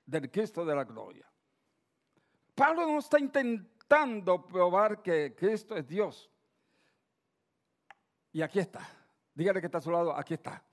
del 0.05 0.31
Cristo 0.31 0.63
de 0.63 0.73
la 0.73 0.85
gloria. 0.85 1.29
Pablo 2.55 2.87
no 2.87 2.99
está 2.99 3.19
intentando 3.19 4.47
probar 4.47 5.01
que 5.01 5.35
Cristo 5.35 5.75
es 5.75 5.85
Dios. 5.85 6.31
Y 8.31 8.41
aquí 8.41 8.59
está. 8.59 8.87
Dígale 9.33 9.59
que 9.59 9.65
está 9.65 9.79
a 9.79 9.81
su 9.81 9.91
lado, 9.91 10.15
aquí 10.15 10.35
está. 10.35 10.63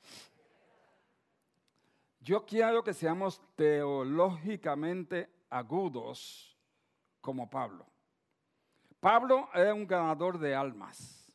Yo 2.21 2.47
quiero 2.47 2.85
que 2.85 2.95
seamos 2.95 3.42
teológicamente 3.57 5.38
agudos 5.50 6.57
como 7.21 7.49
Pablo. 7.49 7.87
Pablo 9.00 9.49
era 9.55 9.75
un 9.75 9.87
ganador 9.87 10.38
de 10.38 10.55
almas, 10.55 11.33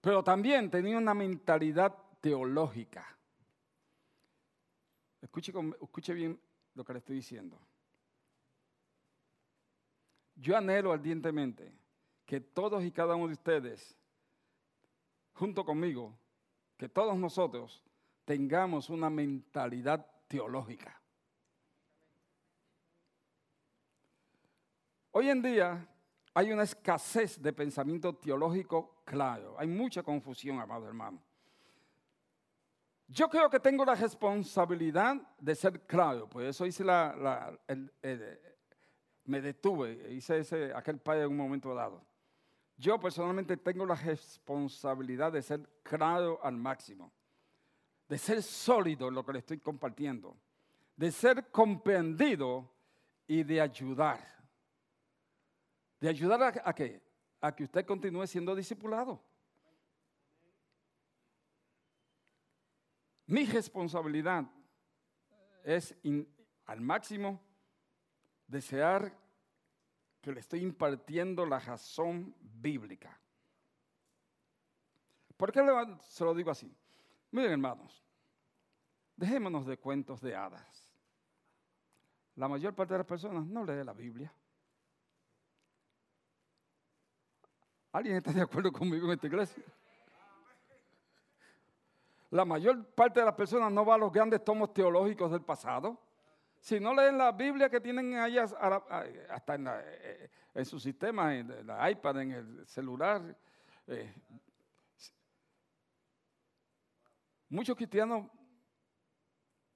pero 0.00 0.22
también 0.22 0.70
tenía 0.70 0.98
una 0.98 1.14
mentalidad 1.14 1.96
teológica. 2.20 3.06
Escuche, 5.22 5.52
escuche 5.80 6.12
bien 6.12 6.38
lo 6.74 6.84
que 6.84 6.92
le 6.92 6.98
estoy 6.98 7.16
diciendo. 7.16 7.58
Yo 10.36 10.56
anhelo 10.56 10.92
ardientemente 10.92 11.72
que 12.26 12.40
todos 12.40 12.84
y 12.84 12.90
cada 12.90 13.14
uno 13.14 13.28
de 13.28 13.34
ustedes, 13.34 13.96
junto 15.32 15.64
conmigo, 15.64 16.18
que 16.76 16.88
todos 16.88 17.16
nosotros 17.16 17.82
tengamos 18.24 18.90
una 18.90 19.10
mentalidad 19.10 20.06
teológica. 20.28 21.00
Hoy 25.16 25.30
en 25.30 25.40
día 25.40 25.88
hay 26.34 26.50
una 26.50 26.64
escasez 26.64 27.40
de 27.40 27.52
pensamiento 27.52 28.16
teológico 28.16 28.96
claro. 29.04 29.54
Hay 29.56 29.68
mucha 29.68 30.02
confusión, 30.02 30.58
amado 30.58 30.88
hermano. 30.88 31.22
Yo 33.06 33.28
creo 33.28 33.48
que 33.48 33.60
tengo 33.60 33.84
la 33.84 33.94
responsabilidad 33.94 35.14
de 35.38 35.54
ser 35.54 35.82
claro. 35.82 36.28
Por 36.28 36.42
eso 36.42 36.66
hice 36.66 36.82
la, 36.82 37.56
me 39.26 39.40
detuve, 39.40 40.12
hice 40.12 40.38
ese, 40.38 40.74
aquel 40.74 40.98
padre 40.98 41.22
en 41.22 41.30
un 41.30 41.36
momento 41.36 41.72
dado. 41.72 42.04
Yo 42.76 42.98
personalmente 42.98 43.56
tengo 43.56 43.86
la 43.86 43.94
responsabilidad 43.94 45.30
de 45.30 45.42
ser 45.42 45.60
claro 45.84 46.40
al 46.42 46.56
máximo, 46.56 47.12
de 48.08 48.18
ser 48.18 48.42
sólido 48.42 49.06
en 49.06 49.14
lo 49.14 49.24
que 49.24 49.34
le 49.34 49.38
estoy 49.38 49.58
compartiendo, 49.58 50.36
de 50.96 51.12
ser 51.12 51.52
comprendido 51.52 52.68
y 53.28 53.44
de 53.44 53.60
ayudar. 53.60 54.34
¿De 56.04 56.10
ayudar 56.10 56.60
a, 56.62 56.74
qué? 56.74 57.00
A 57.40 57.56
que 57.56 57.64
usted 57.64 57.86
continúe 57.86 58.26
siendo 58.26 58.54
discipulado. 58.54 59.24
Mi 63.24 63.46
responsabilidad 63.46 64.44
es 65.62 65.96
al 66.66 66.82
máximo 66.82 67.40
desear 68.46 69.18
que 70.20 70.30
le 70.30 70.40
estoy 70.40 70.60
impartiendo 70.60 71.46
la 71.46 71.58
razón 71.58 72.36
bíblica. 72.38 73.18
¿Por 75.38 75.52
qué 75.52 75.62
se 76.02 76.22
lo 76.22 76.34
digo 76.34 76.50
así? 76.50 76.70
Miren 77.30 77.52
hermanos, 77.52 78.04
dejémonos 79.16 79.64
de 79.64 79.78
cuentos 79.78 80.20
de 80.20 80.36
hadas. 80.36 80.92
La 82.36 82.46
mayor 82.46 82.74
parte 82.74 82.92
de 82.92 82.98
las 82.98 83.06
personas 83.06 83.46
no 83.46 83.64
lee 83.64 83.82
la 83.82 83.94
Biblia. 83.94 84.30
¿Alguien 87.94 88.16
está 88.16 88.32
de 88.32 88.42
acuerdo 88.42 88.72
conmigo 88.72 89.06
en 89.06 89.12
esta 89.12 89.28
iglesia? 89.28 89.62
La 92.30 92.44
mayor 92.44 92.84
parte 92.86 93.20
de 93.20 93.26
las 93.26 93.36
personas 93.36 93.70
no 93.70 93.86
va 93.86 93.94
a 93.94 93.98
los 93.98 94.12
grandes 94.12 94.44
tomos 94.44 94.74
teológicos 94.74 95.30
del 95.30 95.42
pasado. 95.42 95.96
Si 96.58 96.80
no 96.80 96.92
leen 96.92 97.16
la 97.16 97.30
Biblia 97.30 97.70
que 97.70 97.80
tienen 97.80 98.16
ahí 98.16 98.36
hasta 98.36 99.54
en, 99.54 99.68
eh, 99.68 100.28
en 100.54 100.64
su 100.64 100.80
sistema, 100.80 101.36
en 101.36 101.64
la 101.64 101.88
iPad, 101.88 102.22
en 102.22 102.32
el 102.32 102.66
celular, 102.66 103.22
eh, 103.86 104.12
muchos 107.50 107.76
cristianos 107.76 108.26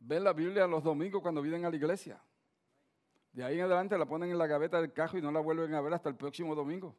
ven 0.01 0.25
la 0.25 0.33
Biblia 0.33 0.67
los 0.67 0.83
domingos 0.83 1.23
cuando 1.23 1.41
vienen 1.41 1.67
a 1.67 1.71
la 1.71 1.77
iglesia. 1.77 2.21
De 3.31 3.45
ahí 3.45 3.61
en 3.61 3.67
adelante 3.67 3.97
la 3.97 4.07
ponen 4.07 4.33
en 4.33 4.39
la 4.39 4.49
gaveta 4.49 4.81
del 4.81 4.93
cajo 4.93 5.19
y 5.19 5.23
no 5.23 5.31
la 5.31 5.39
vuelven 5.39 5.73
a 5.75 5.81
ver 5.81 5.95
hasta 5.95 6.09
el 6.09 6.17
próximo 6.17 6.57
domingo. 6.57 6.97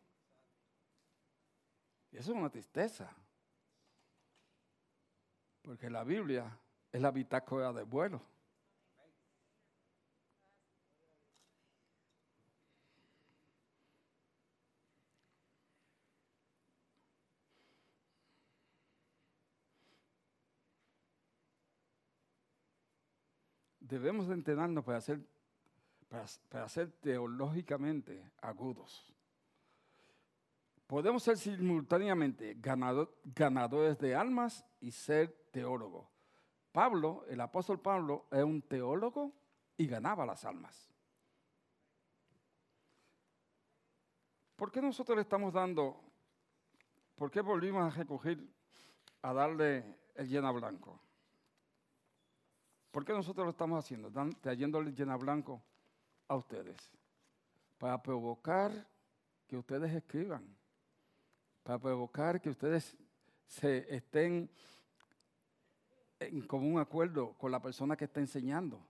Y 2.11 2.17
eso 2.17 2.31
es 2.31 2.37
una 2.37 2.49
tristeza. 2.49 3.09
Porque 5.61 5.89
la 5.89 6.03
Biblia 6.03 6.57
es 6.91 7.01
la 7.01 7.11
bitácora 7.11 7.71
del 7.73 7.85
vuelo. 7.85 8.21
debemos 23.89 24.27
de 24.27 24.35
entrenarnos 24.35 24.85
para 24.85 25.01
ser, 25.01 25.19
para, 26.07 26.69
ser 26.69 26.91
teológicamente 27.01 28.31
agudos. 28.41 29.11
Podemos 30.89 31.21
ser 31.21 31.37
simultáneamente 31.37 32.57
ganadores 32.59 33.99
de 33.99 34.15
almas 34.15 34.65
y 34.81 34.89
ser 34.89 35.31
teólogos. 35.51 36.07
Pablo, 36.71 37.25
el 37.29 37.39
apóstol 37.41 37.79
Pablo, 37.79 38.25
es 38.31 38.43
un 38.43 38.63
teólogo 38.63 39.31
y 39.77 39.85
ganaba 39.85 40.25
las 40.25 40.45
almas. 40.45 40.89
¿Por 44.55 44.71
qué 44.71 44.81
nosotros 44.81 45.15
le 45.15 45.21
estamos 45.21 45.53
dando, 45.53 46.01
por 47.15 47.29
qué 47.29 47.41
volvimos 47.41 47.83
a 47.83 47.95
recoger, 47.95 48.39
a 49.21 49.31
darle 49.31 49.95
el 50.15 50.27
llena 50.27 50.49
blanco? 50.49 50.99
¿Por 52.89 53.05
qué 53.05 53.13
nosotros 53.13 53.45
lo 53.45 53.51
estamos 53.51 53.77
haciendo? 53.77 54.11
Trayéndole 54.41 54.91
llena 54.91 55.17
blanco 55.17 55.61
a 56.27 56.35
ustedes. 56.35 56.79
Para 57.77 58.01
provocar 58.01 58.71
que 59.45 59.55
ustedes 59.55 59.93
escriban. 59.93 60.58
Para 61.69 61.77
provocar 61.77 62.41
que 62.41 62.49
ustedes 62.49 62.97
se 63.45 63.95
estén 63.95 64.49
en 66.19 66.41
común 66.47 66.79
acuerdo 66.79 67.33
con 67.33 67.51
la 67.51 67.61
persona 67.61 67.95
que 67.95 68.05
está 68.05 68.19
enseñando. 68.19 68.83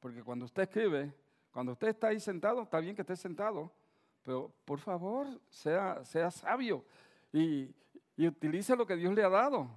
Porque 0.00 0.22
cuando 0.22 0.44
usted 0.44 0.64
escribe, 0.64 1.14
cuando 1.50 1.72
usted 1.72 1.88
está 1.88 2.08
ahí 2.08 2.20
sentado, 2.20 2.64
está 2.64 2.78
bien 2.78 2.94
que 2.94 3.00
esté 3.00 3.16
sentado, 3.16 3.72
pero 4.22 4.52
por 4.66 4.80
favor, 4.80 5.26
sea, 5.48 6.04
sea 6.04 6.30
sabio 6.30 6.84
y, 7.32 7.74
y 8.18 8.26
utilice 8.26 8.76
lo 8.76 8.86
que 8.86 8.96
Dios 8.96 9.14
le 9.14 9.24
ha 9.24 9.30
dado. 9.30 9.70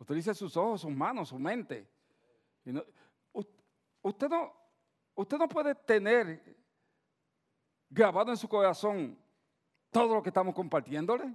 Utilice 0.00 0.34
sus 0.34 0.56
ojos, 0.56 0.80
sus 0.80 0.90
manos, 0.90 1.28
su 1.28 1.38
mente 1.38 1.86
usted, 4.02 4.28
no, 4.28 4.52
usted 5.14 5.38
no 5.38 5.48
puede 5.48 5.76
tener 5.76 6.42
grabado 7.88 8.32
en 8.32 8.36
su 8.36 8.48
corazón 8.48 9.16
todo 9.90 10.14
lo 10.14 10.22
que 10.22 10.30
estamos 10.30 10.54
compartiéndole. 10.54 11.34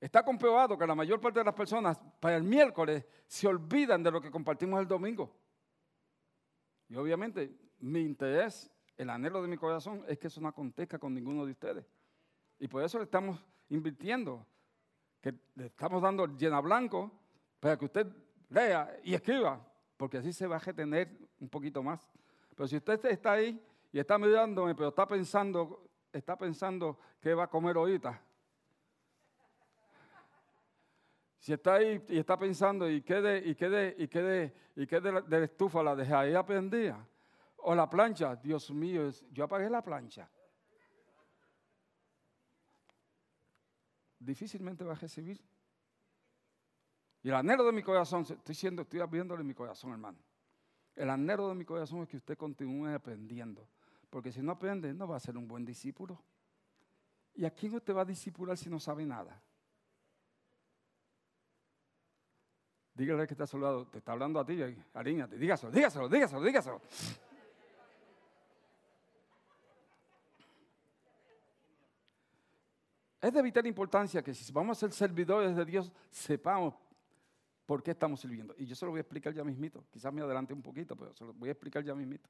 Está 0.00 0.24
comprobado 0.24 0.76
que 0.76 0.86
la 0.86 0.94
mayor 0.94 1.20
parte 1.20 1.38
de 1.38 1.44
las 1.44 1.54
personas 1.54 2.02
para 2.18 2.36
el 2.36 2.42
miércoles 2.42 3.06
se 3.26 3.46
olvidan 3.46 4.02
de 4.02 4.10
lo 4.10 4.20
que 4.20 4.30
compartimos 4.30 4.80
el 4.80 4.88
domingo. 4.88 5.32
Y 6.88 6.96
obviamente 6.96 7.56
mi 7.78 8.00
interés, 8.00 8.70
el 8.96 9.10
anhelo 9.10 9.40
de 9.42 9.48
mi 9.48 9.56
corazón 9.56 10.04
es 10.08 10.18
que 10.18 10.26
eso 10.26 10.40
no 10.40 10.48
acontezca 10.48 10.98
con 10.98 11.14
ninguno 11.14 11.46
de 11.46 11.52
ustedes. 11.52 11.86
Y 12.58 12.68
por 12.68 12.82
eso 12.82 12.98
le 12.98 13.04
estamos 13.04 13.38
invirtiendo, 13.68 14.46
que 15.20 15.34
le 15.54 15.66
estamos 15.66 16.02
dando 16.02 16.26
llena 16.26 16.60
blanco 16.60 17.10
para 17.60 17.78
que 17.78 17.84
usted 17.84 18.06
lea 18.50 18.98
y 19.04 19.14
escriba, 19.14 19.64
porque 19.96 20.18
así 20.18 20.32
se 20.32 20.46
va 20.46 20.56
a 20.56 20.58
retener 20.58 21.16
un 21.38 21.48
poquito 21.48 21.82
más. 21.82 22.10
Pero 22.54 22.68
si 22.68 22.76
usted 22.76 23.04
está 23.06 23.32
ahí 23.32 23.64
y 23.92 23.98
está 23.98 24.18
mirándome, 24.18 24.74
pero 24.74 24.88
está 24.88 25.06
pensando, 25.06 25.88
está 26.12 26.36
pensando 26.36 26.98
qué 27.20 27.34
va 27.34 27.44
a 27.44 27.50
comer 27.50 27.76
ahorita. 27.76 28.20
Si 31.38 31.52
está 31.52 31.74
ahí 31.74 32.04
y 32.08 32.18
está 32.18 32.38
pensando 32.38 32.88
y 32.88 33.02
qué 33.02 33.42
y 33.44 33.54
qué 33.54 33.94
y 33.98 34.08
qué 34.08 34.54
y 34.76 34.86
qué 34.86 35.00
de, 35.00 35.12
la, 35.12 35.44
estufa 35.44 35.82
la 35.82 35.96
dejé 35.96 36.14
ahí 36.14 36.34
aprendía. 36.34 37.04
O 37.64 37.74
la 37.74 37.88
plancha, 37.88 38.36
Dios 38.36 38.70
mío, 38.70 39.10
yo 39.30 39.44
apagué 39.44 39.68
la 39.70 39.82
plancha. 39.82 40.28
Difícilmente 44.18 44.84
va 44.84 44.92
a 44.92 44.96
recibir 44.96 45.40
y 47.22 47.28
el 47.28 47.34
anhelo 47.34 47.64
de 47.64 47.72
mi 47.72 47.82
corazón, 47.82 48.22
estoy 48.22 48.54
siendo, 48.54 48.82
estoy 48.82 49.00
abriéndole 49.00 49.44
mi 49.44 49.54
corazón, 49.54 49.92
hermano. 49.92 50.18
El 50.96 51.08
anhelo 51.08 51.48
de 51.48 51.54
mi 51.54 51.64
corazón 51.64 52.02
es 52.02 52.08
que 52.08 52.16
usted 52.16 52.36
continúe 52.36 52.88
aprendiendo. 52.88 53.68
Porque 54.12 54.30
si 54.30 54.42
no 54.42 54.52
aprende, 54.52 54.92
no 54.92 55.08
va 55.08 55.16
a 55.16 55.20
ser 55.20 55.38
un 55.38 55.48
buen 55.48 55.64
discípulo. 55.64 56.22
¿Y 57.34 57.46
a 57.46 57.50
quién 57.50 57.74
usted 57.74 57.96
va 57.96 58.02
a 58.02 58.04
discipular 58.04 58.58
si 58.58 58.68
no 58.68 58.78
sabe 58.78 59.06
nada? 59.06 59.42
Dígale 62.92 63.26
que 63.26 63.32
está 63.32 63.46
lado, 63.56 63.86
te 63.86 63.96
está 63.96 64.12
hablando 64.12 64.38
a 64.38 64.44
ti, 64.44 64.60
haríñate, 64.92 65.38
dígaselo, 65.38 65.72
dígaselo, 65.72 66.10
dígaselo, 66.10 66.42
dígaselo. 66.44 66.82
Es 73.18 73.32
de 73.32 73.40
vital 73.40 73.66
importancia 73.66 74.22
que 74.22 74.34
si 74.34 74.52
vamos 74.52 74.76
a 74.76 74.80
ser 74.80 74.92
servidores 74.92 75.56
de 75.56 75.64
Dios, 75.64 75.90
sepamos 76.10 76.74
por 77.64 77.82
qué 77.82 77.92
estamos 77.92 78.20
sirviendo. 78.20 78.54
Y 78.58 78.66
yo 78.66 78.74
se 78.74 78.84
lo 78.84 78.90
voy 78.90 78.98
a 78.98 79.00
explicar 79.00 79.32
ya 79.32 79.42
mismito. 79.42 79.86
Quizás 79.90 80.12
me 80.12 80.20
adelante 80.20 80.52
un 80.52 80.60
poquito, 80.60 80.94
pero 80.94 81.14
se 81.14 81.24
lo 81.24 81.32
voy 81.32 81.48
a 81.48 81.52
explicar 81.52 81.82
ya 81.82 81.94
mismito. 81.94 82.28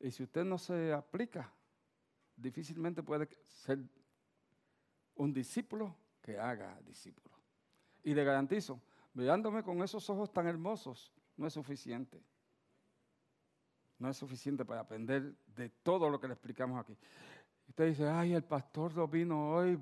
Y 0.00 0.10
si 0.10 0.22
usted 0.22 0.44
no 0.44 0.58
se 0.58 0.92
aplica, 0.92 1.52
difícilmente 2.36 3.02
puede 3.02 3.28
ser 3.46 3.78
un 5.14 5.32
discípulo 5.32 5.96
que 6.20 6.38
haga 6.38 6.78
discípulo. 6.82 7.34
Y 8.02 8.14
le 8.14 8.24
garantizo, 8.24 8.80
mirándome 9.14 9.62
con 9.62 9.82
esos 9.82 10.08
ojos 10.10 10.32
tan 10.32 10.46
hermosos, 10.46 11.12
no 11.36 11.46
es 11.46 11.52
suficiente. 11.52 12.22
No 13.98 14.10
es 14.10 14.16
suficiente 14.16 14.64
para 14.64 14.82
aprender 14.82 15.34
de 15.46 15.70
todo 15.70 16.10
lo 16.10 16.20
que 16.20 16.28
le 16.28 16.34
explicamos 16.34 16.78
aquí. 16.78 16.96
Usted 17.68 17.88
dice, 17.88 18.08
ay, 18.08 18.34
el 18.34 18.44
pastor 18.44 18.94
lo 18.94 19.08
vino 19.08 19.52
hoy, 19.52 19.76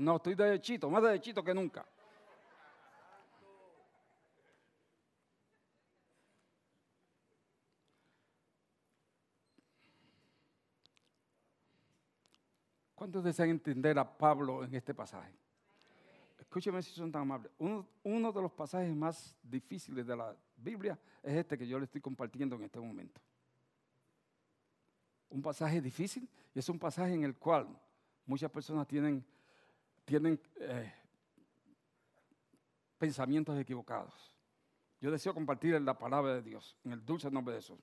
no, 0.00 0.16
estoy 0.16 0.34
derechito, 0.34 0.90
más 0.90 1.02
derechito 1.02 1.42
que 1.42 1.54
nunca. 1.54 1.86
¿Cuántos 13.04 13.22
desean 13.22 13.50
entender 13.50 13.98
a 13.98 14.16
Pablo 14.16 14.64
en 14.64 14.74
este 14.74 14.94
pasaje? 14.94 15.30
Escúcheme 16.38 16.80
si 16.82 16.90
son 16.92 17.12
tan 17.12 17.20
amables. 17.20 17.52
Uno, 17.58 18.32
de 18.32 18.40
los 18.40 18.50
pasajes 18.50 18.96
más 18.96 19.36
difíciles 19.42 20.06
de 20.06 20.16
la 20.16 20.34
Biblia 20.56 20.98
es 21.22 21.34
este 21.34 21.58
que 21.58 21.66
yo 21.66 21.78
le 21.78 21.84
estoy 21.84 22.00
compartiendo 22.00 22.56
en 22.56 22.62
este 22.62 22.80
momento. 22.80 23.20
Un 25.28 25.42
pasaje 25.42 25.82
difícil 25.82 26.26
y 26.54 26.58
es 26.58 26.66
un 26.70 26.78
pasaje 26.78 27.12
en 27.12 27.24
el 27.24 27.36
cual 27.36 27.78
muchas 28.24 28.50
personas 28.50 28.88
tienen, 28.88 29.22
eh, 30.56 30.94
pensamientos 32.96 33.58
equivocados. 33.58 34.34
Yo 34.98 35.10
deseo 35.10 35.34
compartir 35.34 35.78
la 35.78 35.98
palabra 35.98 36.36
de 36.36 36.40
Dios 36.40 36.74
en 36.84 36.92
el 36.92 37.04
dulce 37.04 37.30
nombre 37.30 37.54
de 37.54 37.60
Jesús. 37.60 37.78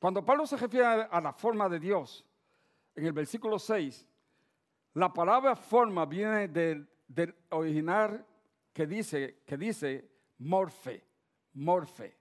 Cuando 0.00 0.24
Pablo 0.24 0.44
se 0.48 0.56
refiere 0.56 0.84
a 0.84 1.20
la 1.20 1.32
forma 1.32 1.68
de 1.68 1.78
Dios, 1.78 2.24
en 2.98 3.06
el 3.06 3.12
versículo 3.12 3.60
6, 3.60 4.04
la 4.94 5.12
palabra 5.12 5.54
forma 5.54 6.04
viene 6.04 6.48
del, 6.48 6.88
original 7.50 8.26
que 8.72 8.86
dice, 8.88 9.42
que 9.46 9.56
dice 9.56 10.10
morfe, 10.38 11.04
morfe. 11.54 12.18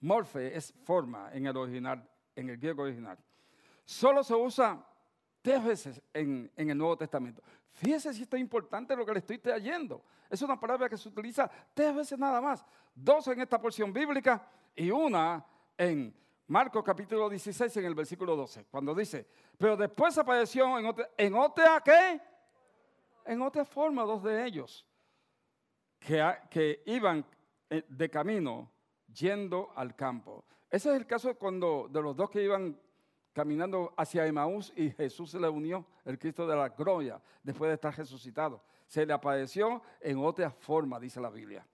Morfe 0.00 0.54
es 0.54 0.74
forma 0.84 1.30
en 1.32 1.46
el 1.46 1.56
original, 1.56 2.06
en 2.36 2.50
el 2.50 2.58
griego 2.58 2.82
original. 2.82 3.16
Solo 3.86 4.22
se 4.22 4.34
usa 4.34 4.86
tres 5.40 5.64
veces 5.64 6.02
en, 6.12 6.50
el 6.54 6.76
Nuevo 6.76 6.98
Testamento. 6.98 7.42
Fíjese 7.70 8.12
si 8.12 8.22
esto 8.24 8.36
es 8.36 8.42
importante 8.42 8.94
lo 8.94 9.06
que 9.06 9.12
le 9.12 9.18
estoy 9.20 9.38
trayendo. 9.38 10.04
Es 10.28 10.42
una 10.42 10.60
palabra 10.60 10.90
que 10.90 10.98
se 10.98 11.08
utiliza 11.08 11.50
tres 11.72 11.94
veces 11.94 12.18
nada 12.18 12.42
más. 12.42 12.62
Dos 12.94 13.26
en 13.28 13.40
esta 13.40 13.58
porción 13.58 13.90
bíblica 13.90 14.46
y 14.76 14.90
una 14.90 15.42
en 15.78 16.14
Marcos 16.46 16.84
capítulo 16.84 17.30
16 17.30 17.76
en 17.78 17.84
el 17.86 17.94
versículo 17.94 18.36
12, 18.36 18.66
cuando 18.66 18.94
dice, 18.94 19.26
pero 19.56 19.76
después 19.76 20.16
apareció 20.18 20.78
en 20.78 20.86
otra, 20.86 21.10
en 21.16 21.34
otra 21.34 21.82
¿qué? 21.82 22.20
en 23.24 23.40
otra 23.40 23.64
forma 23.64 24.02
dos 24.02 24.22
de 24.22 24.44
ellos 24.44 24.86
que, 25.98 26.22
que 26.50 26.82
iban 26.86 27.24
eh, 27.70 27.82
de 27.88 28.10
camino 28.10 28.70
yendo 29.12 29.72
al 29.74 29.96
campo. 29.96 30.44
Ese 30.70 30.90
es 30.90 30.96
el 30.96 31.06
caso 31.06 31.34
cuando 31.36 31.88
de 31.90 32.02
los 32.02 32.14
dos 32.14 32.28
que 32.28 32.42
iban 32.42 32.78
caminando 33.32 33.94
hacia 33.96 34.26
Emaús 34.26 34.72
y 34.76 34.90
Jesús 34.90 35.30
se 35.30 35.40
le 35.40 35.48
unió, 35.48 35.86
el 36.04 36.18
Cristo 36.18 36.46
de 36.46 36.56
la 36.56 36.68
gloria, 36.68 37.20
después 37.42 37.68
de 37.68 37.74
estar 37.74 37.96
resucitado. 37.96 38.62
Se 38.86 39.06
le 39.06 39.12
apareció 39.12 39.82
en 40.00 40.18
otra 40.18 40.50
forma, 40.50 41.00
dice 41.00 41.20
la 41.20 41.30
Biblia. 41.30 41.66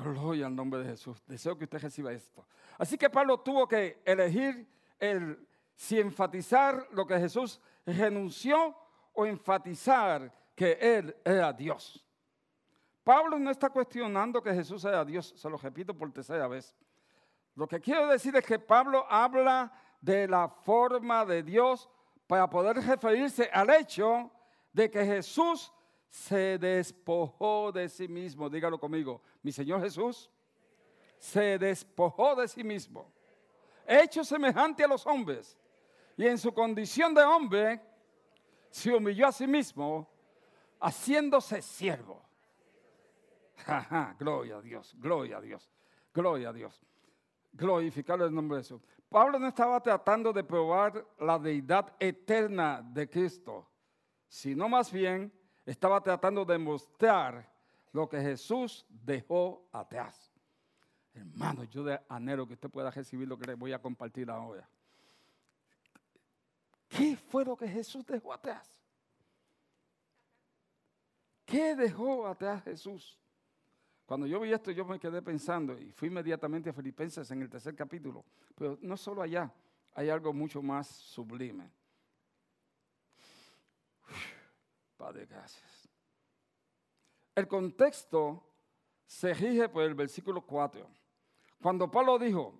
Gloria 0.00 0.46
al 0.46 0.56
nombre 0.56 0.80
de 0.80 0.86
Jesús. 0.86 1.22
Deseo 1.26 1.56
que 1.58 1.64
usted 1.64 1.78
reciba 1.78 2.12
esto. 2.12 2.46
Así 2.78 2.96
que 2.96 3.10
Pablo 3.10 3.40
tuvo 3.40 3.68
que 3.68 4.02
elegir 4.04 4.66
el, 4.98 5.46
si 5.74 6.00
enfatizar 6.00 6.88
lo 6.92 7.06
que 7.06 7.18
Jesús 7.18 7.60
renunció 7.84 8.74
o 9.12 9.26
enfatizar 9.26 10.32
que 10.54 10.72
Él 10.80 11.14
era 11.22 11.52
Dios. 11.52 12.04
Pablo 13.04 13.38
no 13.38 13.50
está 13.50 13.68
cuestionando 13.70 14.42
que 14.42 14.54
Jesús 14.54 14.82
sea 14.82 15.04
Dios, 15.04 15.34
se 15.36 15.50
lo 15.50 15.58
repito 15.58 15.92
por 15.92 16.10
tercera 16.12 16.48
vez. 16.48 16.74
Lo 17.54 17.66
que 17.66 17.80
quiero 17.80 18.06
decir 18.06 18.34
es 18.36 18.44
que 18.44 18.58
Pablo 18.58 19.04
habla 19.08 19.72
de 20.00 20.26
la 20.26 20.48
forma 20.48 21.26
de 21.26 21.42
Dios 21.42 21.90
para 22.26 22.48
poder 22.48 22.76
referirse 22.76 23.50
al 23.52 23.68
hecho 23.70 24.30
de 24.72 24.90
que 24.90 25.04
Jesús 25.04 25.72
se 26.10 26.58
despojó 26.58 27.70
de 27.72 27.88
sí 27.88 28.08
mismo. 28.08 28.50
Dígalo 28.50 28.78
conmigo, 28.78 29.22
mi 29.42 29.52
Señor 29.52 29.80
Jesús 29.80 30.28
se 31.18 31.58
despojó 31.58 32.34
de 32.34 32.48
sí 32.48 32.64
mismo, 32.64 33.12
hecho 33.86 34.24
semejante 34.24 34.82
a 34.82 34.88
los 34.88 35.06
hombres, 35.06 35.56
y 36.16 36.26
en 36.26 36.38
su 36.38 36.52
condición 36.52 37.14
de 37.14 37.22
hombre 37.22 37.80
se 38.70 38.92
humilló 38.94 39.26
a 39.26 39.32
sí 39.32 39.46
mismo, 39.46 40.08
haciéndose 40.80 41.62
siervo. 41.62 42.22
gloria 44.18 44.56
a 44.56 44.62
Dios, 44.62 44.94
gloria 44.98 45.36
a 45.36 45.40
Dios, 45.40 45.70
gloria 46.12 46.48
a 46.48 46.52
Dios. 46.52 46.82
Glorificar 47.52 48.20
el 48.22 48.34
nombre 48.34 48.58
de 48.58 48.62
Jesús. 48.62 48.82
Pablo 49.08 49.38
no 49.38 49.48
estaba 49.48 49.80
tratando 49.82 50.32
de 50.32 50.44
probar 50.44 51.04
la 51.18 51.38
deidad 51.38 51.94
eterna 51.98 52.80
de 52.80 53.10
Cristo, 53.10 53.68
sino 54.28 54.68
más 54.68 54.90
bien 54.90 55.32
estaba 55.70 56.00
tratando 56.02 56.44
de 56.44 56.58
mostrar 56.58 57.48
lo 57.92 58.08
que 58.08 58.20
Jesús 58.20 58.84
dejó 58.88 59.68
atrás. 59.70 60.32
Hermano, 61.14 61.62
yo 61.64 61.84
anhelo 62.08 62.44
que 62.46 62.54
usted 62.54 62.68
pueda 62.68 62.90
recibir 62.90 63.28
lo 63.28 63.38
que 63.38 63.46
le 63.46 63.54
voy 63.54 63.72
a 63.72 63.80
compartir 63.80 64.28
ahora. 64.30 64.68
¿Qué 66.88 67.16
fue 67.16 67.44
lo 67.44 67.56
que 67.56 67.68
Jesús 67.68 68.04
dejó 68.04 68.32
atrás? 68.32 68.82
¿Qué 71.44 71.76
dejó 71.76 72.26
atrás 72.26 72.64
Jesús? 72.64 73.16
Cuando 74.06 74.26
yo 74.26 74.40
vi 74.40 74.52
esto, 74.52 74.72
yo 74.72 74.84
me 74.84 74.98
quedé 74.98 75.22
pensando 75.22 75.78
y 75.78 75.92
fui 75.92 76.08
inmediatamente 76.08 76.70
a 76.70 76.72
Filipenses 76.72 77.30
en 77.30 77.42
el 77.42 77.48
tercer 77.48 77.76
capítulo. 77.76 78.24
Pero 78.56 78.76
no 78.82 78.96
solo 78.96 79.22
allá, 79.22 79.52
hay 79.94 80.08
algo 80.08 80.32
mucho 80.32 80.62
más 80.62 80.88
sublime. 80.88 81.70
Padre, 85.00 85.24
gracias. 85.24 85.88
El 87.34 87.48
contexto 87.48 88.44
se 89.06 89.32
rige 89.32 89.66
por 89.70 89.82
el 89.82 89.94
versículo 89.94 90.42
4. 90.42 90.86
Cuando 91.62 91.90
Pablo 91.90 92.18
dijo, 92.18 92.52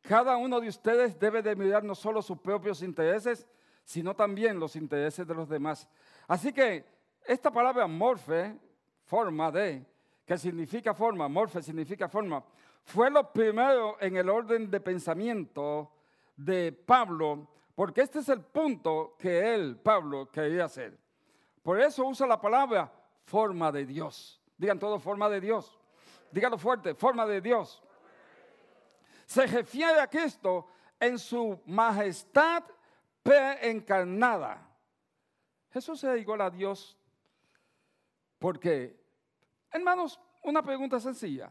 cada 0.00 0.38
uno 0.38 0.62
de 0.62 0.68
ustedes 0.68 1.18
debe 1.18 1.42
de 1.42 1.54
mirar 1.54 1.84
no 1.84 1.94
solo 1.94 2.22
sus 2.22 2.38
propios 2.38 2.80
intereses, 2.80 3.46
sino 3.84 4.16
también 4.16 4.58
los 4.58 4.76
intereses 4.76 5.26
de 5.26 5.34
los 5.34 5.46
demás. 5.46 5.86
Así 6.26 6.54
que 6.54 6.86
esta 7.26 7.50
palabra 7.50 7.86
morfe, 7.86 8.58
forma 9.04 9.52
de, 9.52 9.84
que 10.24 10.38
significa 10.38 10.94
forma, 10.94 11.28
morfe 11.28 11.62
significa 11.62 12.08
forma, 12.08 12.42
fue 12.82 13.10
lo 13.10 13.30
primero 13.30 13.98
en 14.00 14.16
el 14.16 14.30
orden 14.30 14.70
de 14.70 14.80
pensamiento 14.80 15.92
de 16.34 16.72
Pablo, 16.72 17.46
porque 17.74 18.00
este 18.00 18.20
es 18.20 18.28
el 18.30 18.40
punto 18.40 19.16
que 19.18 19.54
él, 19.54 19.76
Pablo, 19.76 20.30
quería 20.30 20.64
hacer. 20.64 21.03
Por 21.64 21.80
eso 21.80 22.04
usa 22.04 22.26
la 22.26 22.38
palabra 22.38 22.92
forma 23.24 23.72
de 23.72 23.86
Dios. 23.86 24.38
Digan 24.58 24.78
todo 24.78 25.00
forma 25.00 25.30
de 25.30 25.40
Dios. 25.40 25.76
Díganlo 26.30 26.58
fuerte, 26.58 26.94
forma 26.94 27.24
de 27.24 27.40
Dios. 27.40 27.82
Se 29.24 29.46
refiere 29.46 29.98
a 29.98 30.06
Cristo 30.06 30.68
en 31.00 31.18
su 31.18 31.58
majestad 31.64 32.64
preencarnada. 33.22 34.68
Jesús 35.72 36.04
es 36.04 36.20
igual 36.20 36.42
a 36.42 36.50
Dios 36.50 36.98
porque, 38.38 39.02
hermanos, 39.70 40.20
una 40.42 40.62
pregunta 40.62 41.00
sencilla. 41.00 41.50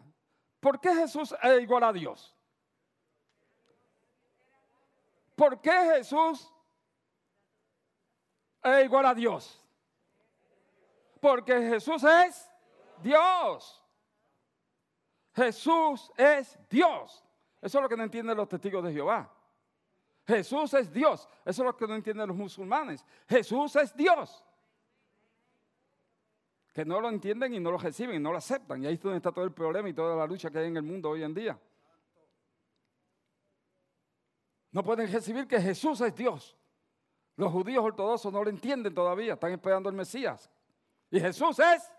¿Por 0.59 0.79
qué 0.79 0.93
Jesús 0.93 1.33
es 1.41 1.61
igual 1.61 1.85
a 1.85 1.91
Dios? 1.91 2.35
¿Por 5.35 5.59
qué 5.59 5.71
Jesús 5.95 6.53
es 8.61 8.85
igual 8.85 9.07
a 9.07 9.15
Dios? 9.15 9.62
Porque 11.23 11.53
Jesús 11.53 12.03
es 12.03 12.51
Dios. 13.01 13.81
Jesús 15.33 16.11
es 16.17 16.59
Dios. 16.69 17.23
Eso 17.61 17.77
es 17.77 17.81
lo 17.81 17.87
que 17.87 17.95
no 17.95 18.03
entienden 18.03 18.35
los 18.35 18.49
testigos 18.49 18.83
de 18.83 18.91
Jehová. 18.91 19.33
Jesús 20.27 20.73
es 20.73 20.91
Dios. 20.91 21.29
Eso 21.45 21.61
es 21.61 21.65
lo 21.65 21.77
que 21.77 21.87
no 21.87 21.95
entienden 21.95 22.27
los 22.27 22.35
musulmanes. 22.35 23.05
Jesús 23.25 23.73
es 23.77 23.95
Dios. 23.95 24.43
Que 26.73 26.83
no 26.83 26.99
lo 26.99 27.07
entienden 27.07 27.53
y 27.53 27.59
no 27.61 27.71
lo 27.71 27.77
reciben 27.77 28.17
y 28.17 28.19
no 28.19 28.33
lo 28.33 28.39
aceptan. 28.39 28.83
Y 28.83 28.87
ahí 28.87 28.95
es 28.95 29.01
donde 29.01 29.15
está 29.15 29.31
todo 29.31 29.45
el 29.45 29.53
problema 29.53 29.87
y 29.87 29.93
toda 29.93 30.17
la 30.17 30.27
lucha 30.27 30.51
que 30.51 30.59
hay 30.59 30.67
en 30.67 30.75
el 30.75 30.83
mundo 30.83 31.11
hoy 31.11 31.23
en 31.23 31.33
día. 31.33 31.57
No 34.73 34.83
pueden 34.83 35.09
recibir 35.09 35.47
que 35.47 35.61
Jesús 35.61 36.01
es 36.01 36.13
Dios. 36.13 36.57
Los 37.37 37.49
judíos 37.49 37.81
ortodoxos 37.81 38.33
no 38.33 38.43
lo 38.43 38.49
entienden 38.49 38.93
todavía. 38.93 39.35
Están 39.35 39.53
esperando 39.53 39.87
el 39.87 39.95
Mesías. 39.95 40.51
Y 41.13 41.19
Jesús 41.19 41.59
es 41.59 41.93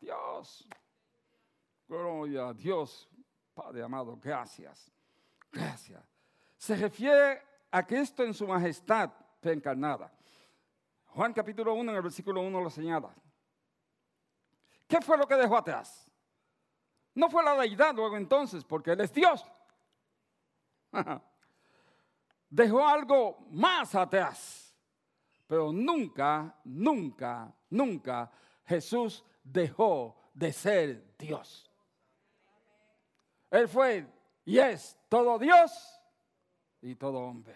Dios. 0.00 0.68
Gloria 1.86 2.48
a 2.48 2.52
Dios, 2.52 3.08
Padre 3.54 3.84
amado, 3.84 4.18
gracias. 4.20 4.90
Gracias. 5.52 6.02
Se 6.56 6.74
refiere 6.74 7.40
a 7.70 7.86
Cristo 7.86 8.24
en 8.24 8.34
su 8.34 8.44
majestad 8.44 9.12
preencarnada. 9.38 10.12
Juan 11.04 11.32
capítulo 11.32 11.74
1 11.74 11.92
en 11.92 11.96
el 11.96 12.02
versículo 12.02 12.40
1 12.40 12.60
lo 12.60 12.70
señala. 12.70 13.14
¿Qué 14.88 15.00
fue 15.00 15.16
lo 15.16 15.28
que 15.28 15.36
dejó 15.36 15.56
atrás? 15.56 16.10
No 17.14 17.30
fue 17.30 17.44
la 17.44 17.54
deidad 17.54 17.94
luego 17.94 18.16
entonces, 18.16 18.64
porque 18.64 18.90
Él 18.90 19.00
es 19.00 19.12
Dios. 19.12 19.46
dejó 22.50 22.84
algo 22.84 23.46
más 23.52 23.94
atrás. 23.94 24.76
Pero 25.46 25.72
nunca, 25.72 26.58
nunca, 26.64 27.54
nunca 27.70 28.30
Jesús 28.64 29.24
dejó 29.42 30.16
de 30.34 30.52
ser 30.52 31.16
Dios. 31.18 31.70
Él 33.50 33.68
fue 33.68 34.06
y 34.44 34.58
es 34.58 34.98
todo 35.08 35.38
Dios 35.38 36.00
y 36.80 36.94
todo 36.94 37.20
hombre. 37.20 37.54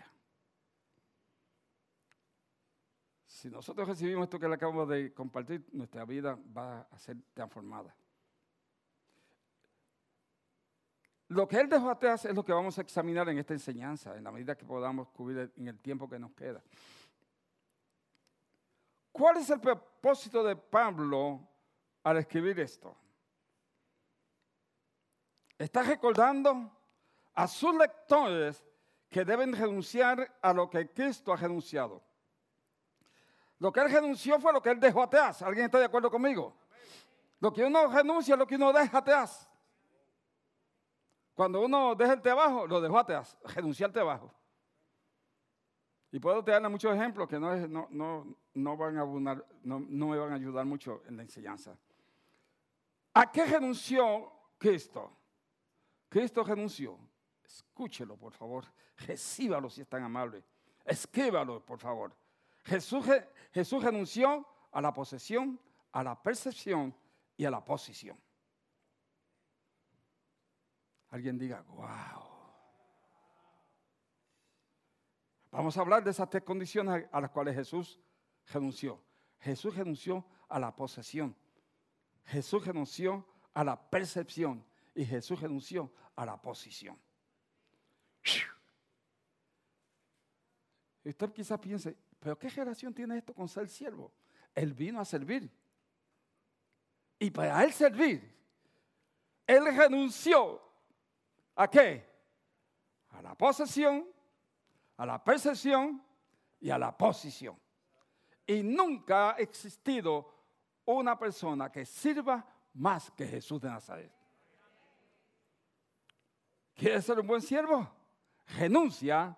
Si 3.42 3.50
nosotros 3.50 3.88
recibimos 3.88 4.24
esto 4.24 4.38
que 4.38 4.48
le 4.48 4.54
acabamos 4.54 4.88
de 4.88 5.12
compartir, 5.12 5.66
nuestra 5.72 6.04
vida 6.04 6.38
va 6.56 6.82
a 6.82 6.98
ser 6.98 7.16
transformada. 7.34 7.94
Lo 11.28 11.48
que 11.48 11.58
Él 11.58 11.68
dejó 11.68 11.90
atrás 11.90 12.26
es 12.26 12.34
lo 12.36 12.44
que 12.44 12.52
vamos 12.52 12.76
a 12.78 12.82
examinar 12.82 13.28
en 13.30 13.38
esta 13.38 13.54
enseñanza, 13.54 14.16
en 14.16 14.24
la 14.24 14.30
medida 14.30 14.54
que 14.54 14.66
podamos 14.66 15.08
cubrir 15.08 15.50
en 15.56 15.66
el 15.66 15.78
tiempo 15.80 16.08
que 16.08 16.18
nos 16.18 16.32
queda. 16.32 16.62
¿Cuál 19.12 19.36
es 19.36 19.50
el 19.50 19.60
propósito 19.60 20.42
de 20.42 20.56
Pablo 20.56 21.46
al 22.02 22.16
escribir 22.16 22.58
esto? 22.58 22.96
Está 25.58 25.82
recordando 25.82 26.72
a 27.34 27.46
sus 27.46 27.74
lectores 27.74 28.64
que 29.08 29.24
deben 29.24 29.52
renunciar 29.52 30.38
a 30.40 30.52
lo 30.52 30.68
que 30.68 30.90
Cristo 30.90 31.32
ha 31.32 31.36
renunciado. 31.36 32.02
Lo 33.58 33.70
que 33.70 33.80
él 33.80 33.92
renunció 33.92 34.40
fue 34.40 34.52
lo 34.52 34.62
que 34.62 34.70
él 34.70 34.80
dejó 34.80 35.02
atrás. 35.02 35.42
¿Alguien 35.42 35.66
está 35.66 35.78
de 35.78 35.84
acuerdo 35.84 36.10
conmigo? 36.10 36.56
Lo 37.38 37.52
que 37.52 37.64
uno 37.64 37.86
renuncia 37.88 38.32
es 38.34 38.38
lo 38.38 38.46
que 38.46 38.56
uno 38.56 38.72
deja 38.72 38.98
atrás. 38.98 39.48
Cuando 41.34 41.60
uno 41.60 41.94
deja 41.94 42.14
el 42.14 42.22
trabajo, 42.22 42.66
lo 42.66 42.80
dejó 42.80 42.98
atrás, 42.98 43.38
renunció 43.44 43.86
al 43.86 43.92
trabajo. 43.92 44.32
Y 46.10 46.18
puedo 46.18 46.42
darle 46.42 46.68
muchos 46.68 46.94
ejemplos 46.94 47.28
que 47.28 47.38
no, 47.38 47.54
no, 47.68 47.86
no, 47.90 48.36
no 48.54 48.76
van 48.76 48.98
a 48.98 49.04
no, 49.04 49.80
no 49.80 50.06
me 50.08 50.18
van 50.18 50.32
a 50.32 50.34
ayudar 50.34 50.64
mucho 50.66 51.02
en 51.06 51.16
la 51.16 51.22
enseñanza. 51.22 51.76
¿A 53.14 53.30
qué 53.30 53.44
renunció 53.44 54.32
Cristo? 54.58 55.10
Cristo 56.08 56.44
renunció. 56.44 56.98
Escúchelo, 57.44 58.16
por 58.16 58.32
favor. 58.32 58.66
Recíbalo 58.96 59.68
si 59.68 59.82
es 59.82 59.88
tan 59.88 60.02
amable. 60.02 60.44
Escríbalo, 60.84 61.64
por 61.64 61.78
favor. 61.78 62.14
Jesús, 62.64 63.04
Jesús 63.52 63.82
renunció 63.82 64.46
a 64.70 64.80
la 64.80 64.92
posesión, 64.92 65.58
a 65.92 66.02
la 66.02 66.20
percepción 66.20 66.94
y 67.36 67.44
a 67.44 67.50
la 67.50 67.64
posición. 67.64 68.18
Alguien 71.10 71.38
diga, 71.38 71.62
wow. 71.68 72.32
Vamos 75.50 75.76
a 75.76 75.80
hablar 75.82 76.02
de 76.02 76.10
esas 76.10 76.30
tres 76.30 76.42
condiciones 76.42 77.06
a 77.12 77.20
las 77.20 77.30
cuales 77.30 77.54
Jesús 77.54 78.00
renunció. 78.46 79.02
Jesús 79.40 79.74
renunció 79.74 80.24
a 80.48 80.58
la 80.58 80.74
posesión. 80.74 81.36
Jesús 82.24 82.64
renunció 82.64 83.26
a 83.54 83.64
la 83.64 83.90
percepción. 83.90 84.64
Y 84.94 85.04
Jesús 85.04 85.40
renunció 85.40 85.92
a 86.16 86.26
la 86.26 86.40
posición. 86.40 86.98
Usted 91.04 91.32
quizás 91.32 91.58
piense, 91.58 91.96
pero 92.20 92.38
¿qué 92.38 92.48
relación 92.48 92.94
tiene 92.94 93.18
esto 93.18 93.34
con 93.34 93.48
ser 93.48 93.68
siervo? 93.68 94.12
Él 94.54 94.72
vino 94.72 95.00
a 95.00 95.04
servir. 95.04 95.50
Y 97.18 97.30
para 97.30 97.64
él 97.64 97.72
servir, 97.72 98.32
él 99.46 99.64
renunció 99.76 100.60
a 101.56 101.68
qué? 101.68 102.04
A 103.10 103.22
la 103.22 103.34
posesión, 103.36 104.06
a 104.96 105.06
la 105.06 105.22
percepción 105.22 106.02
y 106.60 106.70
a 106.70 106.78
la 106.78 106.96
posición. 106.96 107.58
Y 108.46 108.62
nunca 108.62 109.30
ha 109.30 109.32
existido 109.34 110.32
una 110.84 111.18
persona 111.18 111.70
que 111.70 111.84
sirva 111.84 112.44
más 112.74 113.10
que 113.10 113.26
Jesús 113.26 113.60
de 113.60 113.68
Nazaret. 113.68 114.12
¿Quiere 116.74 117.00
ser 117.02 117.20
un 117.20 117.26
buen 117.26 117.42
siervo? 117.42 117.88
Renuncia 118.58 119.36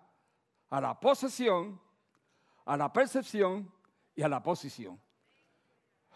a 0.71 0.81
la 0.81 0.99
posesión, 0.99 1.81
a 2.65 2.77
la 2.77 2.93
percepción 2.93 3.71
y 4.15 4.23
a 4.23 4.29
la 4.29 4.43
posición. 4.43 5.01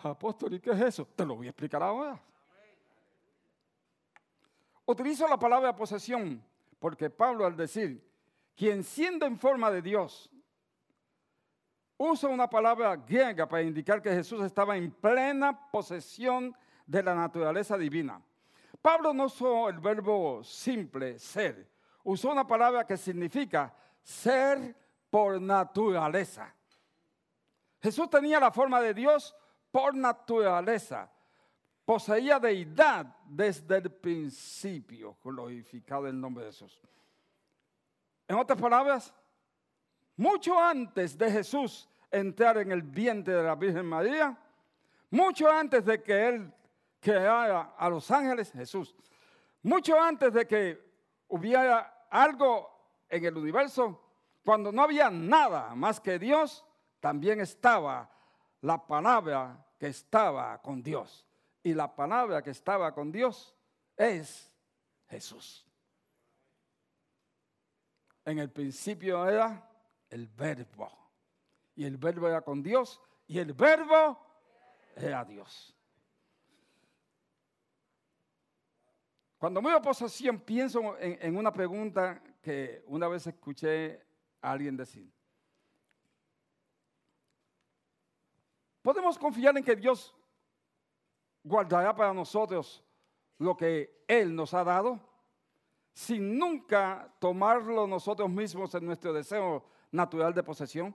Apóstol, 0.03 0.55
¿y 0.55 0.61
qué 0.61 0.70
es 0.70 0.81
eso? 0.81 1.07
Te 1.07 1.27
lo 1.27 1.37
voy 1.37 1.48
a 1.48 1.51
explicar 1.51 1.83
ahora. 1.83 2.20
Utilizo 4.87 5.29
la 5.29 5.38
palabra 5.38 5.74
posesión 5.74 6.42
porque 6.79 7.11
Pablo 7.11 7.44
al 7.44 7.57
decir, 7.57 8.09
quien 8.57 8.85
siendo 8.85 9.27
en 9.27 9.38
forma 9.38 9.70
de 9.70 9.83
Dios, 9.83 10.31
usa 11.99 12.29
una 12.29 12.49
palabra 12.49 12.97
griega 12.97 13.47
para 13.47 13.63
indicar 13.63 14.01
que 14.01 14.11
Jesús 14.11 14.43
estaba 14.45 14.77
en 14.77 14.91
plena 14.91 15.71
posesión 15.71 16.57
de 16.87 17.03
la 17.03 17.15
naturaleza 17.15 17.77
divina. 17.77 18.23
Pablo 18.81 19.13
no 19.13 19.25
usó 19.25 19.69
el 19.69 19.81
verbo 19.81 20.43
simple, 20.45 21.19
ser, 21.19 21.69
usó 22.05 22.31
una 22.31 22.47
palabra 22.47 22.87
que 22.87 22.97
significa 22.97 23.75
ser 24.01 24.75
por 25.11 25.41
naturaleza. 25.41 26.55
Jesús 27.81 28.09
tenía 28.09 28.41
la 28.41 28.53
forma 28.53 28.81
de 28.81 28.95
Dios 28.95 29.35
por 29.71 29.95
naturaleza. 29.95 31.11
Poseía 31.85 32.39
deidad 32.39 33.17
desde 33.25 33.79
el 33.79 33.91
principio, 33.91 35.17
glorificado 35.23 36.07
el 36.07 36.21
nombre 36.21 36.45
de 36.45 36.53
Jesús. 36.53 36.81
En 38.29 38.37
otras 38.37 38.61
palabras, 38.61 39.15
mucho 40.18 40.61
antes 40.61 41.16
de 41.16 41.31
Jesús 41.31 41.88
entrar 42.11 42.59
en 42.59 42.72
el 42.72 42.83
vientre 42.83 43.35
de 43.35 43.42
la 43.42 43.54
Virgen 43.54 43.87
María, 43.87 44.37
mucho 45.11 45.50
antes 45.50 45.85
de 45.85 46.02
que 46.02 46.28
Él 46.28 46.52
creara 47.00 47.74
a 47.78 47.88
los 47.88 48.11
ángeles, 48.11 48.52
Jesús, 48.52 48.94
mucho 49.62 49.98
antes 49.98 50.33
de 50.33 50.46
que 50.46 50.83
hubiera 51.28 52.07
algo 52.11 52.68
en 53.09 53.24
el 53.24 53.37
universo, 53.37 54.02
cuando 54.44 54.72
no 54.72 54.83
había 54.83 55.09
nada 55.09 55.74
más 55.76 56.00
que 56.00 56.18
Dios, 56.18 56.64
también 57.00 57.40
estaba 57.40 58.11
la 58.62 58.87
palabra 58.87 59.64
que 59.78 59.87
estaba 59.87 60.61
con 60.61 60.83
Dios. 60.83 61.24
Y 61.62 61.74
la 61.74 61.94
palabra 61.94 62.42
que 62.42 62.50
estaba 62.50 62.92
con 62.92 63.12
Dios 63.12 63.54
es 63.96 64.50
Jesús. 65.09 65.64
En 68.24 68.38
el 68.38 68.50
principio 68.50 69.28
era 69.28 69.67
el 70.11 70.27
verbo. 70.29 70.90
Y 71.75 71.85
el 71.85 71.97
verbo 71.97 72.29
era 72.29 72.42
con 72.42 72.62
Dios. 72.62 73.01
Y 73.27 73.38
el 73.38 73.53
verbo 73.53 74.18
era 74.97 75.25
Dios. 75.25 75.75
Cuando 79.38 79.62
me 79.62 79.81
posesión 79.81 80.40
pienso 80.40 80.99
en, 80.99 81.18
en 81.21 81.37
una 81.37 81.53
pregunta 81.53 82.21
que 82.42 82.83
una 82.87 83.07
vez 83.07 83.27
escuché 83.27 84.03
a 84.40 84.51
alguien 84.51 84.77
decir. 84.77 85.12
Podemos 88.83 89.18
confiar 89.18 89.57
en 89.57 89.62
que 89.62 89.77
Dios 89.77 90.16
guardará 91.44 91.94
para 91.94 92.12
nosotros 92.12 92.85
lo 93.38 93.57
que 93.57 94.03
Él 94.09 94.35
nos 94.35 94.55
ha 94.55 94.64
dado, 94.64 95.01
sin 95.92 96.38
nunca 96.38 97.14
tomarlo 97.21 97.87
nosotros 97.87 98.29
mismos 98.29 98.75
en 98.75 98.87
nuestro 98.87 99.12
deseo 99.12 99.64
natural 99.92 100.35
de 100.35 100.42
posesión. 100.42 100.94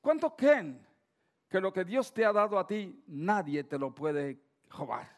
¿Cuántos 0.00 0.34
creen 0.36 0.86
que 1.48 1.60
lo 1.60 1.72
que 1.72 1.84
Dios 1.84 2.12
te 2.12 2.24
ha 2.24 2.32
dado 2.32 2.58
a 2.58 2.66
ti, 2.66 3.02
nadie 3.06 3.64
te 3.64 3.78
lo 3.78 3.94
puede 3.94 4.40
robar? 4.70 5.16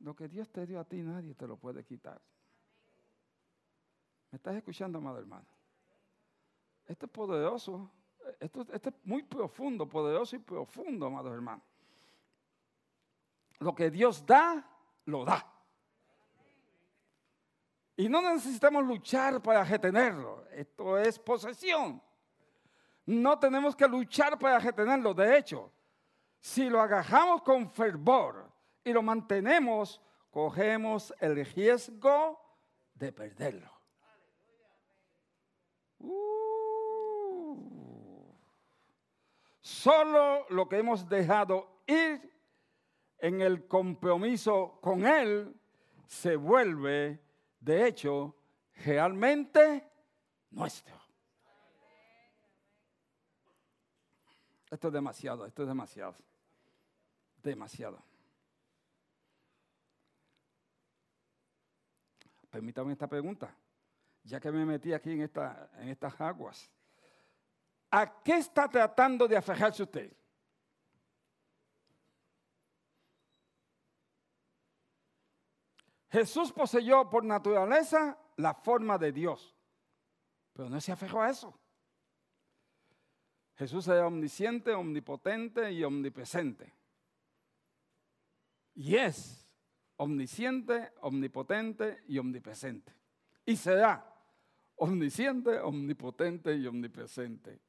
Lo 0.00 0.14
que 0.16 0.28
Dios 0.28 0.50
te 0.50 0.66
dio 0.66 0.80
a 0.80 0.84
ti, 0.84 1.02
nadie 1.02 1.34
te 1.34 1.46
lo 1.46 1.56
puede 1.56 1.84
quitar. 1.84 2.20
¿Me 4.30 4.36
estás 4.36 4.56
escuchando, 4.56 4.98
amado 4.98 5.18
hermano? 5.18 5.46
Esto 6.86 7.06
es 7.06 7.12
poderoso. 7.12 7.90
Esto, 8.38 8.62
es 8.72 8.94
muy 9.04 9.22
profundo, 9.22 9.88
poderoso 9.88 10.36
y 10.36 10.38
profundo, 10.38 11.06
amados 11.06 11.32
hermanos. 11.32 11.64
Lo 13.58 13.74
que 13.74 13.90
Dios 13.90 14.24
da, 14.24 14.66
lo 15.04 15.24
da. 15.24 15.46
Y 18.00 18.08
no 18.08 18.22
necesitamos 18.22 18.82
luchar 18.86 19.42
para 19.42 19.62
retenerlo. 19.62 20.46
Esto 20.52 20.96
es 20.96 21.18
posesión. 21.18 22.02
No 23.04 23.38
tenemos 23.38 23.76
que 23.76 23.86
luchar 23.86 24.38
para 24.38 24.58
retenerlo. 24.58 25.12
De 25.12 25.36
hecho, 25.36 25.70
si 26.40 26.70
lo 26.70 26.80
agarramos 26.80 27.42
con 27.42 27.70
fervor 27.70 28.50
y 28.82 28.94
lo 28.94 29.02
mantenemos, 29.02 30.00
cogemos 30.30 31.12
el 31.20 31.44
riesgo 31.44 32.40
de 32.94 33.12
perderlo. 33.12 33.70
Solo 39.60 40.46
lo 40.48 40.66
que 40.70 40.78
hemos 40.78 41.06
dejado 41.06 41.82
ir 41.86 42.32
en 43.18 43.42
el 43.42 43.68
compromiso 43.68 44.78
con 44.80 45.06
Él 45.06 45.54
se 46.06 46.36
vuelve, 46.36 47.20
de 47.60 47.86
hecho, 47.86 48.34
realmente 48.84 49.86
nuestro. 50.50 50.98
Esto 54.70 54.88
es 54.88 54.94
demasiado, 54.94 55.46
esto 55.46 55.62
es 55.62 55.68
demasiado. 55.68 56.16
Demasiado. 57.42 58.02
Permítame 62.48 62.92
esta 62.92 63.06
pregunta, 63.06 63.54
ya 64.24 64.40
que 64.40 64.50
me 64.50 64.64
metí 64.64 64.92
aquí 64.92 65.12
en, 65.12 65.22
esta, 65.22 65.70
en 65.78 65.88
estas 65.88 66.20
aguas. 66.20 66.70
¿A 67.90 68.22
qué 68.22 68.38
está 68.38 68.68
tratando 68.68 69.28
de 69.28 69.36
aferrarse 69.36 69.82
usted? 69.82 70.12
Jesús 76.10 76.52
poseyó 76.52 77.08
por 77.08 77.24
naturaleza 77.24 78.18
la 78.36 78.54
forma 78.54 78.98
de 78.98 79.12
Dios, 79.12 79.54
pero 80.52 80.68
no 80.68 80.80
se 80.80 80.92
aferró 80.92 81.22
a 81.22 81.30
eso. 81.30 81.58
Jesús 83.56 83.86
era 83.88 84.06
omnisciente, 84.06 84.72
omnipotente 84.72 85.70
y 85.70 85.84
omnipresente. 85.84 86.74
Y 88.74 88.96
es 88.96 89.48
omnisciente, 89.96 90.92
omnipotente 91.02 92.02
y 92.08 92.18
omnipresente. 92.18 92.94
Y 93.44 93.56
será 93.56 94.06
omnisciente, 94.76 95.60
omnipotente 95.60 96.54
y 96.54 96.66
omnipresente 96.66 97.60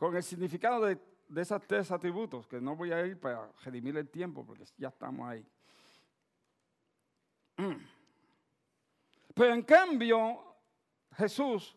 con 0.00 0.16
el 0.16 0.22
significado 0.22 0.86
de, 0.86 0.98
esos 1.36 1.60
tres 1.66 1.90
atributos, 1.90 2.46
que 2.46 2.58
no 2.58 2.74
voy 2.74 2.90
a 2.90 3.04
ir 3.04 3.20
para 3.20 3.52
redimir 3.62 3.98
el 3.98 4.08
tiempo, 4.08 4.46
porque 4.46 4.64
ya 4.78 4.88
estamos 4.88 5.28
ahí. 5.28 5.46
Pero 9.34 9.54
en 9.54 9.62
cambio, 9.62 10.42
Jesús 11.16 11.76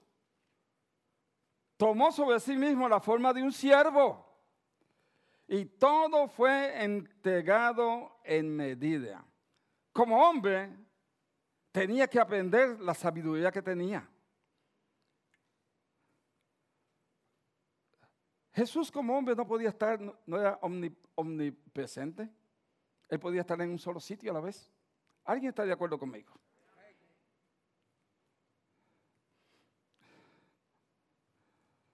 tomó 1.78 2.12
sobre 2.12 2.40
sí 2.40 2.56
mismo 2.56 2.88
la 2.88 3.00
forma 3.00 3.34
de 3.34 3.44
un 3.44 3.52
siervo 3.52 4.34
y 5.48 5.66
todo 5.66 6.28
fue 6.28 6.84
entregado 6.84 8.20
en 8.24 8.56
medida. 8.56 9.26
Como 9.92 10.22
hombre, 10.28 10.70
tenía 11.72 12.08
que 12.08 12.20
aprender 12.20 12.80
la 12.80 12.94
sabiduría 12.94 13.52
que 13.52 13.62
tenía. 13.62 14.10
Jesús 18.54 18.92
como 18.92 19.18
hombre 19.18 19.36
no 19.36 19.46
podía 19.48 19.70
estar, 19.70 20.00
no, 20.00 20.40
era 20.40 20.60
omnipresente. 21.16 22.30
Él 23.10 23.20
podía 23.20 23.42
estar 23.42 23.60
en 23.62 23.72
un 23.72 23.80
solo 23.80 24.00
sitio 24.00 24.32
a 24.32 24.36
la 24.36 24.42
vez. 24.42 24.72
¿Alguien 25.26 25.50
está 25.50 25.66
de 25.66 25.72
acuerdo 25.72 25.98
conmigo? 25.98 26.34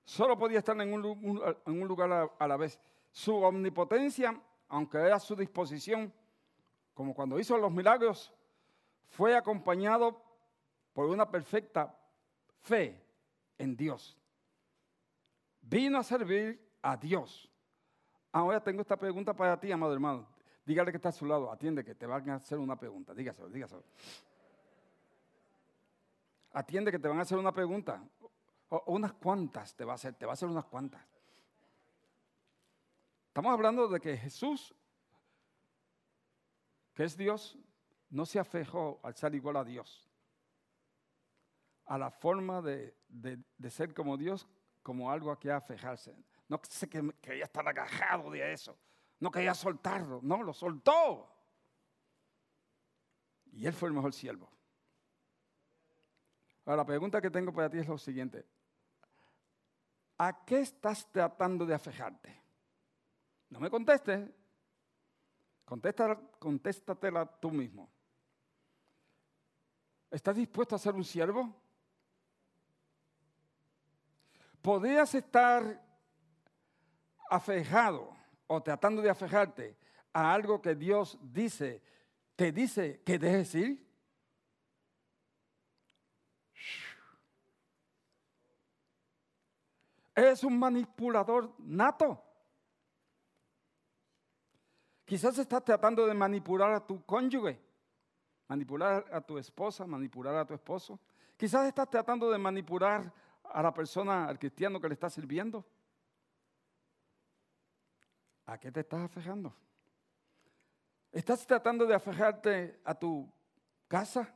Solo 0.04 0.38
podía 0.38 0.58
estar 0.58 0.80
en 0.82 0.92
un, 0.92 1.88
lugar 1.88 2.32
a, 2.38 2.48
la 2.48 2.58
vez. 2.58 2.80
Su 3.12 3.36
omnipotencia, 3.36 4.42
aunque 4.68 4.98
era 4.98 5.18
a 5.18 5.20
su 5.20 5.36
disposición, 5.36 6.12
como 6.96 7.14
cuando 7.14 7.40
hizo 7.40 7.58
los 7.60 7.72
milagros, 7.72 8.34
fue 9.08 9.36
acompañado 9.36 10.20
por 10.94 11.06
una 11.06 11.30
perfecta 11.30 11.96
fe 12.62 13.00
en 13.60 13.78
Dios. 13.78 14.18
Vino 15.62 16.00
a 16.00 16.04
servir 16.04 16.60
a 16.82 16.98
Dios. 16.98 17.48
Ahora 18.32 18.64
tengo 18.64 18.82
esta 18.82 18.98
pregunta 18.98 19.36
para 19.36 19.60
ti, 19.60 19.72
amado 19.72 19.94
hermano. 19.94 20.28
Dígale 20.70 20.92
que 20.92 20.98
está 20.98 21.10
a 21.10 21.12
su 21.12 21.26
lado, 21.26 21.52
atiende 21.52 21.84
que 21.84 21.96
te 21.96 22.06
van 22.06 22.30
a 22.30 22.36
hacer 22.36 22.60
una 22.60 22.76
pregunta. 22.76 23.16
Dígaselo, 23.16 23.50
dígaselo. 23.50 23.84
Atiende 26.52 26.92
que 26.92 27.00
te 27.00 27.08
van 27.08 27.18
a 27.18 27.24
hacer 27.24 27.40
una 27.40 27.52
pregunta. 27.52 28.08
O 28.70 28.84
unas 28.94 29.14
cuantas 29.14 29.76
te 29.76 29.84
va 29.84 29.94
a 29.94 29.96
hacer, 29.96 30.14
te 30.14 30.28
va 30.28 30.34
a 30.34 30.36
hacer 30.36 30.48
unas 30.48 30.66
cuantas. 30.66 31.04
Estamos 33.30 33.52
hablando 33.52 33.88
de 33.88 34.00
que 34.00 34.16
Jesús, 34.16 34.76
que 36.94 37.04
es 37.04 37.18
Dios, 37.18 37.58
no 38.12 38.28
se 38.28 38.38
afejó 38.38 39.00
al 39.02 39.16
ser 39.16 39.34
igual 39.34 39.58
a 39.58 39.64
Dios. 39.64 40.08
A 41.86 41.98
la 41.98 42.12
forma 42.12 42.62
de, 42.62 42.96
ser 43.72 43.96
como 43.96 44.18
Dios, 44.18 44.48
como 44.84 45.10
algo 45.10 45.32
a 45.32 45.40
que 45.40 45.52
afejarse. 45.52 46.16
No 46.48 46.62
sé 46.70 46.88
que 46.88 47.12
quería 47.20 47.46
estar 47.46 47.68
agajado 47.68 48.30
de 48.30 48.54
eso. 48.54 48.78
No 49.20 49.32
quería 49.32 49.54
soltarlo. 49.54 50.20
No, 50.24 50.44
lo 50.44 50.54
soltó. 50.54 51.30
Y 53.52 53.66
él 53.66 53.74
fue 53.74 53.90
el 53.90 53.96
mejor 53.96 54.14
siervo. 54.14 54.50
Ahora, 56.66 56.78
la 56.78 56.86
pregunta 56.86 57.22
que 57.22 57.32
tengo 57.32 57.52
para 57.52 57.70
ti 57.70 57.80
es 57.80 57.88
lo 57.88 57.98
siguiente. 57.98 58.46
¿A 60.18 60.46
qué 60.46 60.60
estás 60.60 61.10
tratando 61.12 61.66
de 61.66 61.74
afejarte? 61.74 62.42
No 63.50 63.60
me 63.60 63.70
contestes. 63.70 64.30
contéstatela 66.40 67.26
tú 67.26 67.52
mismo. 67.52 67.90
¿Estás 70.12 70.36
dispuesto 70.36 70.76
a 70.76 70.80
ser 70.80 70.94
un 70.96 71.04
siervo? 71.04 71.56
¿Podrías 74.62 75.14
estar 75.16 75.82
afejado 77.30 78.19
o 78.52 78.62
tratando 78.62 79.02
de 79.02 79.10
afejarte 79.12 79.78
a 80.12 80.34
algo 80.34 80.60
que 80.60 80.74
Dios 80.74 81.20
dice, 81.22 81.84
te 82.36 82.52
dice 82.52 83.00
que 83.06 83.20
dejes 83.20 83.54
ir? 83.54 83.88
Es 90.16 90.44
un 90.44 90.58
manipulador 90.58 91.54
nato. 91.60 92.22
Quizás 95.06 95.38
estás 95.38 95.64
tratando 95.64 96.08
de 96.08 96.14
manipular 96.16 96.74
a 96.74 96.86
tu 96.86 97.06
cónyuge, 97.06 97.62
manipular 98.48 99.06
a 99.12 99.22
tu 99.22 99.38
esposa, 99.38 99.86
manipular 99.86 100.36
a 100.36 100.46
tu 100.46 100.56
esposo. 100.56 101.00
Quizás 101.38 101.68
estás 101.68 101.90
tratando 101.90 102.32
de 102.32 102.38
manipular 102.40 103.14
a 103.44 103.62
la 103.62 103.74
persona, 103.74 104.26
al 104.26 104.40
cristiano 104.40 104.82
que 104.82 104.88
le 104.88 104.96
está 104.96 105.10
sirviendo. 105.10 105.64
¿A 108.50 108.58
qué 108.58 108.72
te 108.72 108.80
estás 108.80 109.02
afejando? 109.02 109.54
¿Estás 111.12 111.46
tratando 111.46 111.86
de 111.86 111.94
afejarte 111.94 112.80
a 112.84 112.96
tu 112.96 113.32
casa? 113.88 114.36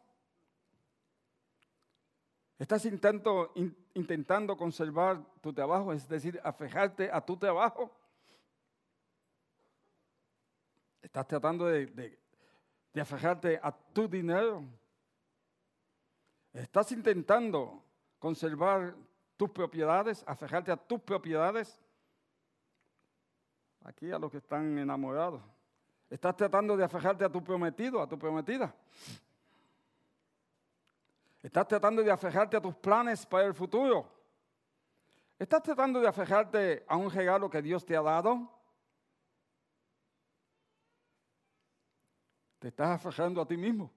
¿Estás 2.59 2.85
intentando, 2.85 3.51
intentando 3.95 4.55
conservar 4.55 5.19
tu 5.41 5.51
trabajo, 5.51 5.91
es 5.91 6.07
decir, 6.07 6.39
afejarte 6.43 7.09
a 7.11 7.21
tu 7.21 7.37
trabajo? 7.37 7.91
¿Estás 11.01 11.25
tratando 11.25 11.65
de, 11.65 11.87
de, 12.93 13.01
afejarte 13.01 13.59
a 13.63 13.71
tu 13.71 14.07
dinero? 14.07 14.63
¿Estás 16.53 16.91
intentando 16.91 17.83
conservar 18.19 18.95
tus 19.35 19.49
propiedades, 19.49 20.23
afejarte 20.27 20.71
a 20.71 20.77
tus 20.77 21.01
propiedades? 21.01 21.81
Aquí 23.83 24.11
a 24.11 24.19
los 24.19 24.31
que 24.31 24.37
están 24.37 24.77
enamorados. 24.77 25.41
¿Estás 26.09 26.35
tratando 26.35 26.77
de 26.77 26.83
afejarte 26.83 27.25
a 27.25 27.29
tu 27.29 27.43
prometido, 27.43 28.01
a 28.01 28.07
tu 28.07 28.17
prometida? 28.17 28.73
¿Estás 31.41 31.67
tratando 31.67 32.01
de 32.01 32.11
afejarte 32.11 32.55
a 32.55 32.61
tus 32.61 32.75
planes 32.75 33.25
para 33.25 33.45
el 33.45 33.53
futuro? 33.53 34.09
¿Estás 35.37 35.61
tratando 35.63 35.99
de 35.99 36.07
afejarte 36.07 36.85
a 36.87 36.95
un 36.95 37.11
regalo 37.11 37.49
que 37.49 37.61
Dios 37.61 37.85
te 37.85 37.97
ha 37.97 38.01
dado? 38.01 38.49
Te 42.59 42.69
estás 42.69 42.91
afejando 42.91 43.41
a 43.41 43.45
ti 43.45 43.57
mismo. 43.57 43.91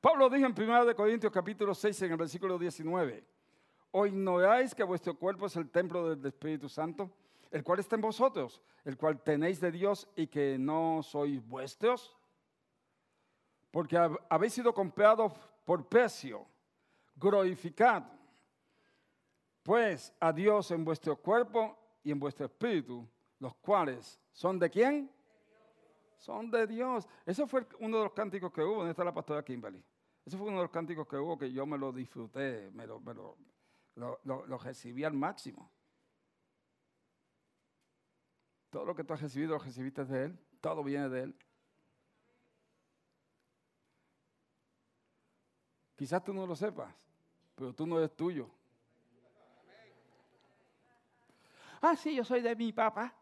Pablo 0.00 0.30
dijo 0.30 0.46
en 0.46 0.54
1 0.56 0.94
Corintios 0.94 1.32
capítulo 1.32 1.74
6 1.74 2.02
en 2.02 2.12
el 2.12 2.16
versículo 2.18 2.56
19, 2.56 3.26
¿o 3.90 4.06
ignoráis 4.06 4.74
que 4.74 4.82
vuestro 4.82 5.14
cuerpo 5.16 5.46
es 5.46 5.56
el 5.56 5.70
templo 5.70 6.14
del 6.14 6.24
Espíritu 6.26 6.68
Santo, 6.68 7.10
el 7.50 7.64
cual 7.64 7.78
está 7.80 7.96
en 7.96 8.02
vosotros, 8.02 8.62
el 8.84 8.96
cual 8.96 9.22
tenéis 9.22 9.60
de 9.60 9.70
Dios 9.70 10.08
y 10.16 10.26
que 10.26 10.58
no 10.58 11.02
sois 11.02 11.46
vuestros? 11.46 12.18
porque 13.70 13.96
habéis 14.28 14.52
sido 14.52 14.72
comprados 14.72 15.32
por 15.64 15.86
precio, 15.88 16.46
glorificad 17.16 18.04
pues 19.62 20.14
a 20.18 20.32
Dios 20.32 20.70
en 20.70 20.84
vuestro 20.84 21.16
cuerpo 21.16 21.76
y 22.02 22.10
en 22.10 22.18
vuestro 22.18 22.46
espíritu, 22.46 23.06
los 23.38 23.54
cuales 23.56 24.18
son 24.32 24.58
de 24.58 24.70
quién? 24.70 25.10
Son 26.16 26.50
de 26.50 26.66
Dios. 26.66 27.06
Ese 27.26 27.46
fue 27.46 27.66
uno 27.78 27.98
de 27.98 28.04
los 28.04 28.12
cánticos 28.14 28.50
que 28.50 28.62
hubo, 28.62 28.76
¿dónde 28.76 28.92
está 28.92 29.04
la 29.04 29.12
pastora 29.12 29.44
Kimberly? 29.44 29.84
Ese 30.24 30.38
fue 30.38 30.46
uno 30.46 30.56
de 30.56 30.62
los 30.62 30.70
cánticos 30.70 31.06
que 31.06 31.16
hubo 31.16 31.36
que 31.36 31.52
yo 31.52 31.66
me 31.66 31.76
lo 31.76 31.92
disfruté, 31.92 32.70
me 32.72 32.86
lo, 32.86 32.98
lo 32.98 33.36
recibí 34.62 35.04
al 35.04 35.14
máximo. 35.14 35.70
Todo 38.70 38.84
lo 38.84 38.94
que 38.94 39.04
tú 39.04 39.14
has 39.14 39.22
recibido 39.22 39.52
lo 39.52 39.58
recibiste 39.58 40.04
de 40.04 40.24
Él, 40.26 40.38
todo 40.60 40.84
viene 40.84 41.08
de 41.08 41.22
Él. 41.22 41.36
Quizás 45.96 46.22
tú 46.22 46.32
no 46.32 46.46
lo 46.46 46.54
sepas, 46.54 46.94
pero 47.54 47.74
tú 47.74 47.86
no 47.86 47.98
eres 47.98 48.14
tuyo. 48.14 48.48
Ah, 51.80 51.96
sí, 51.96 52.14
yo 52.14 52.24
soy 52.24 52.40
de 52.40 52.54
mi 52.54 52.72
papá. 52.72 53.12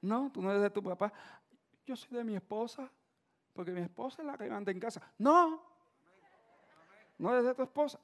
No, 0.00 0.30
tú 0.32 0.40
no 0.40 0.50
eres 0.50 0.62
de 0.62 0.70
tu 0.70 0.82
papá. 0.82 1.12
Yo 1.84 1.94
soy 1.94 2.16
de 2.16 2.24
mi 2.24 2.36
esposa, 2.36 2.90
porque 3.52 3.72
mi 3.72 3.80
esposa 3.80 4.22
es 4.22 4.26
la 4.26 4.38
que 4.38 4.48
manda 4.48 4.72
en 4.72 4.80
casa. 4.80 5.00
No, 5.18 5.62
no 7.18 7.32
eres 7.32 7.44
de 7.44 7.54
tu 7.54 7.62
esposa. 7.62 8.00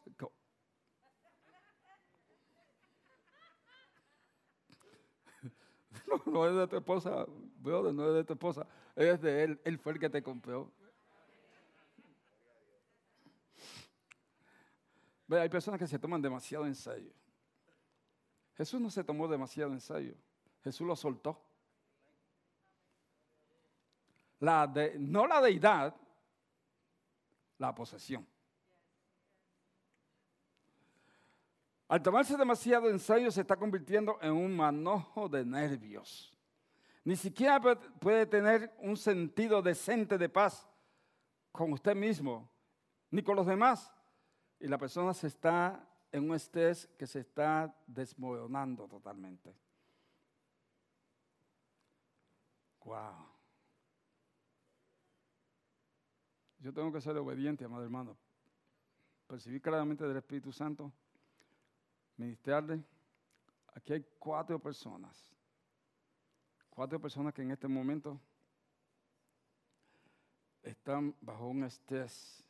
No, 6.27 6.45
eres 6.45 6.59
de 6.59 6.66
tu 6.69 6.77
esposa, 6.77 7.27
brother, 7.59 7.92
no 7.92 8.05
eres 8.05 8.16
de 8.16 8.25
tu 8.25 8.33
esposa. 8.35 8.66
Eres 8.95 9.21
de 9.21 9.45
él, 9.45 9.61
él 9.64 9.78
fue 9.78 9.93
el 9.93 9.99
que 9.99 10.11
te 10.11 10.22
compró. 10.22 10.70
Ve, 15.26 15.41
hay 15.41 15.49
personas 15.49 15.78
que 15.78 15.87
se 15.87 15.99
toman 15.99 16.22
demasiado 16.22 16.66
en 16.66 16.74
serio. 16.74 17.12
Jesús 18.57 18.81
no 18.81 18.91
se 18.91 19.05
tomó 19.05 19.28
demasiado 19.28 19.72
en 19.72 19.81
serio. 19.81 20.14
Jesús 20.62 20.87
lo 20.87 20.97
soltó. 20.97 21.43
La 24.41 24.66
de, 24.66 24.97
no 24.99 25.26
la 25.26 25.41
deidad, 25.41 25.95
la 27.59 27.74
posesión. 27.74 28.26
Al 31.89 32.03
tomarse 32.03 32.37
demasiado 32.37 32.91
en 32.91 32.99
serio 32.99 33.30
se 33.30 33.43
está 33.43 33.57
convirtiendo 33.57 34.18
en 34.20 34.32
un 34.32 34.57
manojo 34.57 35.28
de 35.28 35.45
nervios. 35.45 36.37
Ni 37.05 37.14
siquiera 37.14 37.61
puede 38.01 38.26
tener 38.26 38.74
un 38.80 38.97
sentido 38.97 39.62
decente 39.62 40.18
de 40.18 40.28
paz 40.28 40.68
con 41.53 41.72
usted 41.72 41.95
mismo, 41.95 42.51
ni 43.11 43.22
con 43.22 43.37
los 43.37 43.47
demás 43.47 43.93
y 44.59 44.68
la 44.68 44.78
persona 44.78 45.12
se 45.12 45.26
está 45.26 45.89
en 46.11 46.28
un 46.28 46.34
estrés 46.34 46.87
que 46.99 47.07
se 47.07 47.20
está 47.20 47.74
desmoronando 47.87 48.89
totalmente. 48.89 49.55
Wow. 52.84 53.26
Yo 56.59 56.72
tengo 56.72 56.93
que 56.93 57.01
ser 57.01 57.16
obediente, 57.16 57.64
amado 57.64 57.84
hermano. 57.84 58.16
Percibir 59.26 59.61
claramente 59.61 60.07
del 60.07 60.16
Espíritu 60.16 60.53
Santo. 60.53 60.93
Ministrarle. 62.17 62.83
Aquí 63.75 63.93
hay 63.93 64.07
cuatro 64.19 64.59
personas. 64.59 65.31
Cuatro 66.71 67.01
personas 67.01 67.33
que 67.33 67.43
en 67.43 67.51
este 67.51 67.69
momento 67.69 68.21
están 70.62 71.14
bajo 71.21 71.47
un 71.49 71.64
estrés, 71.64 72.45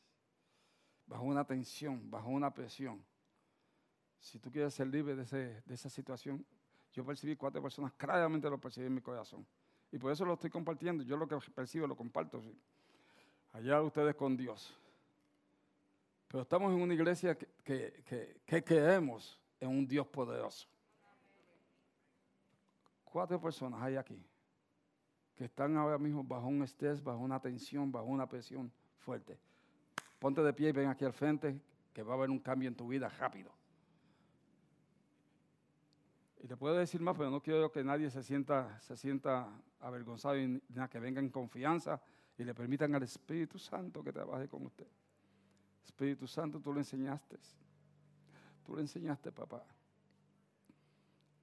bajo 1.07 1.25
una 1.25 1.45
tensión, 1.45 2.11
bajo 2.11 2.31
una 2.31 2.53
presión. 2.53 3.05
Si 4.19 4.39
tú 4.39 4.51
quieres 4.51 4.75
ser 4.75 4.89
libre 4.89 5.14
de, 5.14 5.62
esa 5.69 5.89
situación, 5.89 6.45
yo 6.93 7.05
percibí 7.05 7.37
cuatro 7.37 7.62
personas, 7.62 7.93
claramente 7.93 8.49
lo 8.49 8.59
percibí 8.59 8.87
en 8.87 8.95
mi 8.95 9.01
corazón. 9.01 9.47
Y 9.93 9.99
por 9.99 10.11
eso 10.11 10.25
lo 10.25 10.35
estoy 10.35 10.51
compartiendo. 10.51 11.05
Yo 11.05 11.17
lo 11.17 11.29
que 11.29 11.37
percibo 11.55 11.87
lo 11.87 11.97
comparto. 11.97 12.43
Allá 13.53 13.81
ustedes 13.83 14.17
con 14.17 14.37
Dios. 14.37 14.77
Pero 16.27 16.43
estamos 16.43 16.73
en 16.73 16.81
una 16.81 16.95
iglesia 16.95 17.37
que, 17.37 18.43
que 18.45 18.64
creemos 18.64 19.39
en 19.61 19.69
un 19.69 19.87
Dios 19.87 20.07
poderoso. 20.07 20.69
Cuatro 23.05 23.41
personas 23.41 23.81
hay 23.83 23.97
aquí 23.97 24.23
que 25.37 25.45
están 25.45 25.77
ahora 25.77 25.99
mismo 25.99 26.25
bajo 26.25 26.47
un 26.47 26.63
estrés, 26.63 27.03
bajo 27.03 27.19
una 27.19 27.41
tensión, 27.41 27.93
bajo 27.93 28.07
una 28.07 28.27
presión 28.27 28.73
fuerte. 28.99 29.39
Ponte 30.19 30.43
de 30.43 30.53
pie 30.53 30.71
y 30.71 30.73
ven 30.73 30.89
aquí 30.89 31.05
al 31.05 31.13
frente 31.13 31.61
que 31.93 32.03
va 32.03 32.15
a 32.15 32.17
haber 32.17 32.31
un 32.31 32.39
cambio 32.39 32.69
en 32.69 32.75
tu 32.75 32.89
vida 32.89 33.09
rápido. 33.09 33.53
Y 36.43 36.49
te 36.49 36.57
puedo 36.57 36.75
decir 36.75 37.01
más, 37.01 37.17
pero 37.17 37.31
no 37.31 37.43
quiero 37.43 37.71
que 37.71 37.83
nadie 37.83 38.11
se 38.11 38.23
sienta, 38.23 38.79
se 38.81 38.97
sienta 38.97 39.49
avergonzado 39.81 40.39
y 40.39 40.61
que 40.91 41.01
venga 41.01 41.21
en 41.21 41.29
confianza 41.29 42.01
y 42.39 42.45
le 42.45 42.55
permitan 42.55 42.95
al 42.95 43.03
Espíritu 43.03 43.59
Santo 43.59 44.03
que 44.03 44.13
trabaje 44.13 44.49
con 44.49 44.65
usted. 44.65 44.87
Espíritu 45.85 46.27
Santo, 46.27 46.61
tú 46.61 46.73
le 46.73 46.81
enseñaste. 46.81 47.39
Tú 48.67 48.75
le 48.75 48.83
enseñaste, 48.83 49.31
papá. 49.31 49.64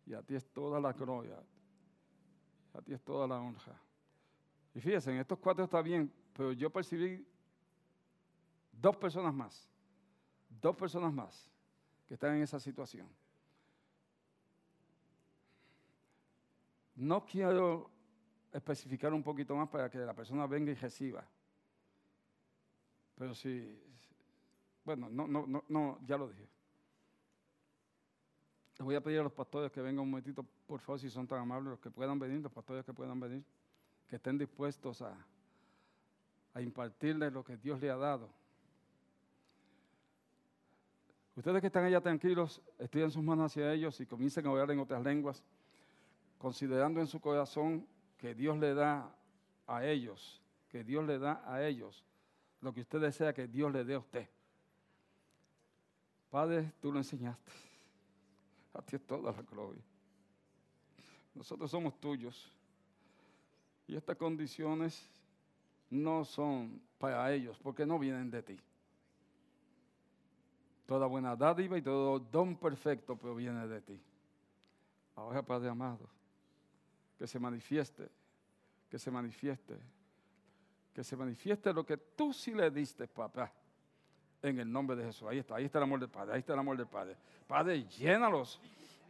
Y 0.05 0.13
a 0.13 0.21
ti 0.21 0.35
es 0.35 0.45
toda 0.51 0.79
la 0.81 0.91
gloria. 0.91 1.41
A 2.73 2.81
ti 2.81 2.93
es 2.93 3.01
toda 3.01 3.25
la 3.25 3.39
honra. 3.39 3.79
Y 4.75 4.81
fíjense, 4.81 5.11
en 5.11 5.19
estos 5.19 5.39
cuatro 5.39 5.63
está 5.63 5.81
bien, 5.81 6.11
pero 6.33 6.51
yo 6.51 6.69
percibí 6.69 7.25
dos 8.73 8.97
personas 8.97 9.33
más. 9.33 9.69
Dos 10.49 10.75
personas 10.75 11.13
más 11.13 11.49
que 12.07 12.15
están 12.15 12.35
en 12.35 12.43
esa 12.43 12.59
situación. 12.59 13.07
No 16.95 17.25
quiero 17.25 17.89
especificar 18.51 19.13
un 19.13 19.23
poquito 19.23 19.55
más 19.55 19.69
para 19.69 19.89
que 19.89 19.99
la 19.99 20.13
persona 20.13 20.45
venga 20.45 20.71
y 20.71 20.75
reciba. 20.75 21.25
Pero 23.15 23.33
si, 23.33 23.81
bueno, 24.83 25.09
no, 25.09 25.25
no, 25.25 25.47
no, 25.47 25.63
no, 25.69 25.99
ya 26.05 26.17
lo 26.17 26.27
dije. 26.27 26.49
Les 28.77 28.85
voy 28.85 28.95
a 28.95 29.01
pedir 29.01 29.19
a 29.19 29.23
los 29.23 29.31
pastores 29.31 29.71
que 29.71 29.81
vengan 29.81 30.03
un 30.03 30.09
momentito, 30.09 30.45
por 30.65 30.79
favor, 30.79 30.99
si 30.99 31.09
son 31.09 31.27
tan 31.27 31.39
amables, 31.39 31.71
los 31.71 31.79
que 31.79 31.91
puedan 31.91 32.17
venir, 32.17 32.41
los 32.41 32.51
pastores 32.51 32.83
que 32.83 32.93
puedan 32.93 33.19
venir, 33.19 33.43
que 34.07 34.15
estén 34.15 34.37
dispuestos 34.37 35.01
a, 35.01 35.15
impartirles 36.59 37.33
lo 37.33 37.43
que 37.43 37.57
Dios 37.57 37.79
le 37.81 37.89
ha 37.89 37.95
dado. 37.95 38.29
Ustedes 41.35 41.61
que 41.61 41.67
están 41.67 41.85
allá 41.85 41.99
tranquilos, 41.99 42.61
estiren 42.77 43.09
sus 43.09 43.23
manos 43.23 43.51
hacia 43.51 43.73
ellos 43.73 43.99
y 43.99 44.05
comiencen 44.05 44.45
a 44.45 44.51
orar 44.51 44.69
en 44.69 44.79
otras 44.79 45.03
lenguas, 45.03 45.43
considerando 46.37 46.99
en 46.99 47.07
su 47.07 47.19
corazón 47.19 47.87
que 48.17 48.35
Dios 48.35 48.57
le 48.59 48.75
da 48.75 49.15
a 49.65 49.83
ellos, 49.85 50.41
que 50.69 50.83
Dios 50.83 51.05
le 51.05 51.17
da 51.17 51.41
a 51.45 51.65
ellos 51.65 52.03
lo 52.63 52.73
que 52.73 52.81
usted 52.81 53.01
desea 53.01 53.33
que 53.33 53.47
Dios 53.47 53.71
le 53.71 53.83
dé 53.83 53.95
a 53.95 53.99
usted. 53.99 54.27
Padre, 56.29 56.71
tú 56.81 56.91
lo 56.91 56.97
enseñaste. 56.97 57.51
A 58.73 58.81
ti 58.81 58.95
es 58.95 59.05
toda 59.05 59.31
la 59.31 59.41
gloria. 59.41 59.81
Nosotros 61.35 61.69
somos 61.69 61.99
tuyos. 61.99 62.51
Y 63.87 63.95
estas 63.95 64.17
condiciones 64.17 65.09
no 65.89 66.25
son 66.25 66.81
para 66.97 67.31
ellos, 67.33 67.59
porque 67.61 67.85
no 67.85 67.99
vienen 67.99 68.31
de 68.31 68.41
ti. 68.41 68.59
Toda 70.85 71.05
buena 71.07 71.35
dádiva 71.35 71.77
y 71.77 71.81
todo 71.81 72.19
don 72.19 72.55
perfecto 72.55 73.15
proviene 73.15 73.67
de 73.67 73.81
ti. 73.81 73.99
Ahora, 75.15 75.43
Padre 75.43 75.69
amado, 75.69 76.09
que 77.17 77.27
se 77.27 77.39
manifieste, 77.39 78.09
que 78.89 78.97
se 78.97 79.11
manifieste, 79.11 79.77
que 80.93 81.03
se 81.03 81.15
manifieste 81.15 81.73
lo 81.73 81.85
que 81.85 81.97
tú 81.97 82.33
sí 82.33 82.53
le 82.53 82.71
diste, 82.71 83.07
papá 83.07 83.51
en 84.49 84.59
el 84.59 84.71
nombre 84.71 84.95
de 84.95 85.05
Jesús. 85.05 85.27
Ahí 85.27 85.39
está, 85.39 85.55
ahí 85.55 85.65
está 85.65 85.79
el 85.79 85.83
amor 85.83 85.99
del 85.99 86.09
Padre, 86.09 86.33
ahí 86.33 86.39
está 86.39 86.53
el 86.53 86.59
amor 86.59 86.77
del 86.77 86.87
Padre. 86.87 87.15
Padre, 87.47 87.83
llénalos, 87.85 88.59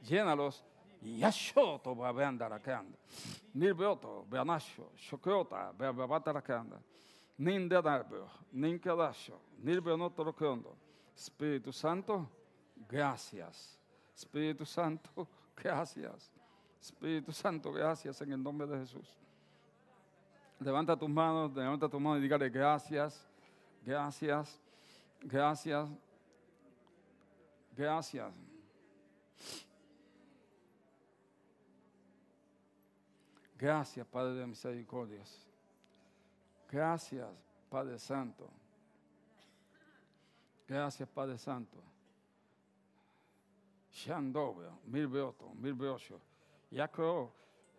llénalos. 0.08 0.64
Yashoto 1.02 1.96
va 1.96 2.10
a 2.10 2.28
andar 2.28 2.54
acá. 2.54 2.84
Nirbeoto, 3.54 4.26
Beanasho, 4.30 4.92
Shokeota, 4.96 5.74
Beabataracanda. 5.74 6.80
Nindedarbo, 7.38 8.30
Ninkadasho, 8.54 9.40
Nirbeonoto 9.60 10.24
Rokondo. 10.24 10.78
Espíritu 11.16 11.74
Santo, 11.74 12.30
gracias. 12.88 13.78
Espíritu 14.16 14.66
Santo, 14.66 15.28
gracias. 15.58 16.32
Espíritu 16.80 17.32
Santo, 17.32 17.72
gracias 17.72 18.22
en 18.22 18.32
el 18.32 18.42
nombre 18.42 18.68
de 18.68 18.80
Jesús. 18.80 19.18
Levanta 20.60 20.96
tus 20.96 21.10
manos, 21.10 21.54
levanta 21.54 21.90
tus 21.90 22.00
manos 22.00 22.20
y 22.20 22.22
dígale 22.22 22.50
gracias, 22.50 23.28
gracias. 23.84 24.63
Gracias. 25.24 25.90
Gracias. 27.76 28.34
Gracias, 33.58 34.06
Padre 34.08 34.34
de 34.36 34.48
misericordias. 34.48 35.48
Gracias, 36.70 37.30
Padre 37.70 37.98
Santo. 37.98 38.50
Gracias, 40.68 41.08
Padre 41.08 41.38
Santo. 41.38 41.78
Shandobra, 43.90 44.72
mil 44.86 45.08
beoto, 45.08 45.50
mil 45.54 45.74
beocho. 45.74 46.20
Ya 46.72 46.90
creo, 46.90 47.32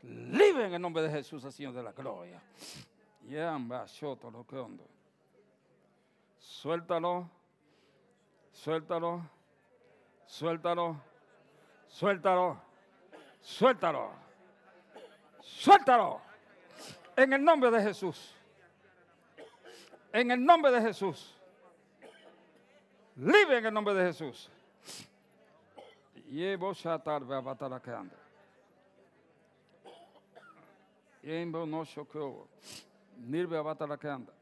libre 0.02 0.66
en 0.66 0.74
el 0.74 0.80
nombre 0.80 1.02
de 1.02 1.10
Jesús, 1.10 1.44
el 1.44 1.52
Señor 1.52 1.74
de 1.74 1.82
la 1.82 1.92
gloria. 1.92 2.40
Yamba, 3.28 3.84
shoto, 3.86 4.30
lo. 4.30 4.46
Suéltalo, 6.44 7.26
suéltalo, 8.52 9.22
suéltalo, 10.26 10.96
suéltalo, 11.88 12.60
suéltalo, 13.40 14.10
suéltalo. 15.40 16.20
En 17.16 17.32
el 17.32 17.42
nombre 17.42 17.70
de 17.70 17.82
Jesús. 17.82 18.34
En 20.12 20.30
el 20.30 20.44
nombre 20.44 20.70
de 20.70 20.82
Jesús. 20.82 21.34
Libre 23.16 23.58
en 23.58 23.66
el 23.66 23.72
nombre 23.72 23.94
de 23.94 24.06
Jesús. 24.06 24.50
Llevo 26.28 26.74
shatar 26.74 27.24
ve 27.24 27.36
a 27.36 27.80
que 27.80 27.90
anda. 27.90 28.16
Llevo 31.22 31.64
no 31.64 31.84
shokyo. 31.84 32.46
Nirve 33.16 33.56
a 33.58 33.96
que 33.96 34.08
anda. 34.08 34.32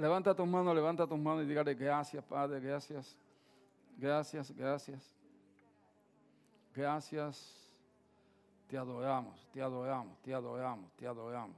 Levanta 0.00 0.34
tus 0.34 0.48
manos, 0.48 0.74
levanta 0.74 1.06
tus 1.06 1.18
manos 1.18 1.44
y 1.44 1.46
dígale 1.46 1.74
gracias, 1.74 2.24
Padre, 2.24 2.58
gracias. 2.58 3.14
Gracias, 3.98 4.50
gracias. 4.50 5.14
Gracias. 6.74 7.70
Te 8.66 8.78
adoramos, 8.78 9.46
te 9.52 9.60
adoramos, 9.60 10.18
te 10.22 10.32
adoramos, 10.32 10.90
te 10.96 11.06
adoramos. 11.06 11.56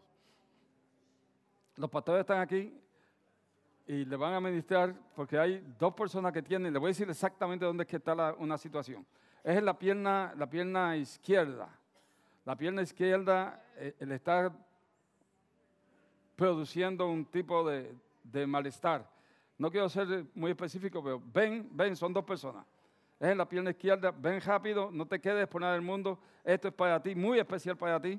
Los 1.76 1.88
pastores 1.88 2.22
están 2.22 2.40
aquí 2.40 2.76
y 3.86 4.04
le 4.04 4.16
van 4.16 4.34
a 4.34 4.40
ministrar 4.40 4.92
porque 5.14 5.38
hay 5.38 5.64
dos 5.78 5.94
personas 5.94 6.32
que 6.32 6.42
tienen, 6.42 6.72
le 6.72 6.80
voy 6.80 6.88
a 6.88 6.90
decir 6.90 7.08
exactamente 7.08 7.64
dónde 7.64 7.84
es 7.84 7.88
que 7.88 7.98
está 7.98 8.34
una 8.38 8.58
situación. 8.58 9.06
Es 9.44 9.56
en 9.56 9.64
la 9.64 9.78
pierna, 9.78 10.34
la 10.36 10.50
pierna 10.50 10.96
izquierda. 10.96 11.68
La 12.44 12.56
pierna 12.56 12.82
izquierda 12.82 13.64
eh, 13.76 13.94
le 14.00 14.16
está 14.16 14.52
produciendo 16.34 17.06
un 17.06 17.24
tipo 17.24 17.64
de, 17.70 17.94
de 18.22 18.46
malestar. 18.46 19.08
No 19.58 19.70
quiero 19.70 19.88
ser 19.88 20.26
muy 20.34 20.50
específico, 20.50 21.02
pero 21.02 21.22
ven, 21.24 21.68
ven, 21.72 21.96
son 21.96 22.12
dos 22.12 22.24
personas. 22.24 22.66
Es 23.20 23.28
en 23.28 23.38
la 23.38 23.48
pierna 23.48 23.70
izquierda, 23.70 24.10
ven 24.10 24.40
rápido, 24.40 24.90
no 24.90 25.06
te 25.06 25.20
quedes 25.20 25.46
por 25.46 25.60
nada 25.60 25.74
del 25.74 25.82
mundo. 25.82 26.18
Esto 26.42 26.68
es 26.68 26.74
para 26.74 27.00
ti, 27.00 27.14
muy 27.14 27.38
especial 27.38 27.76
para 27.76 28.00
ti. 28.00 28.18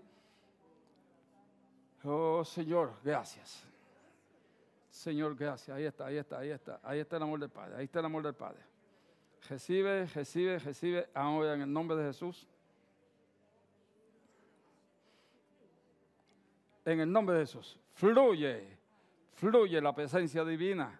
Oh 2.03 2.43
Señor, 2.43 2.93
gracias. 3.03 3.67
Señor, 4.89 5.35
gracias. 5.35 5.75
Ahí 5.75 5.85
está, 5.85 6.05
ahí 6.05 6.17
está, 6.17 6.39
ahí 6.39 6.49
está. 6.51 6.79
Ahí 6.83 6.99
está 6.99 7.17
el 7.17 7.23
amor 7.23 7.39
del 7.39 7.49
Padre. 7.49 7.75
Ahí 7.77 7.85
está 7.85 7.99
el 7.99 8.05
amor 8.05 8.23
del 8.23 8.35
Padre. 8.35 8.61
Recibe, 9.49 10.05
recibe, 10.05 10.59
recibe 10.59 11.09
ahora 11.13 11.55
en 11.55 11.61
el 11.61 11.73
nombre 11.73 11.97
de 11.97 12.05
Jesús. 12.05 12.47
En 16.85 16.99
el 16.99 17.11
nombre 17.11 17.35
de 17.35 17.41
Jesús. 17.41 17.79
Fluye 17.93 18.77
fluye 19.33 19.79
la 19.81 19.93
presencia 19.93 20.43
divina. 20.43 20.99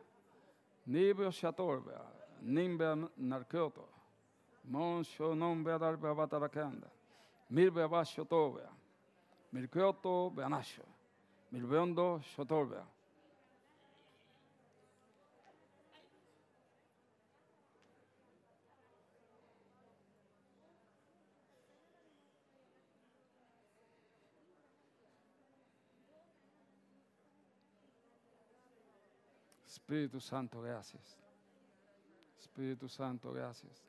Nibio 0.86 1.32
Shatorba, 1.32 2.12
Nimbe 2.42 3.10
Narkioto, 3.16 3.88
Monsho 4.70 5.34
Nombe 5.34 5.72
Adarbe 5.72 6.14
Batarakanda, 6.14 6.92
Mirbe 7.50 7.84
Abashotobea, 7.84 8.70
Mirkioto 9.54 10.30
Beanasho, 10.30 10.84
Mirbeondo 11.52 12.20
Shotolbea. 12.22 12.86
Espíritu 29.94 30.20
Santo, 30.20 30.60
gracias. 30.60 31.20
Espíritu 32.40 32.90
Santo, 32.90 33.32
gracias. 33.32 33.86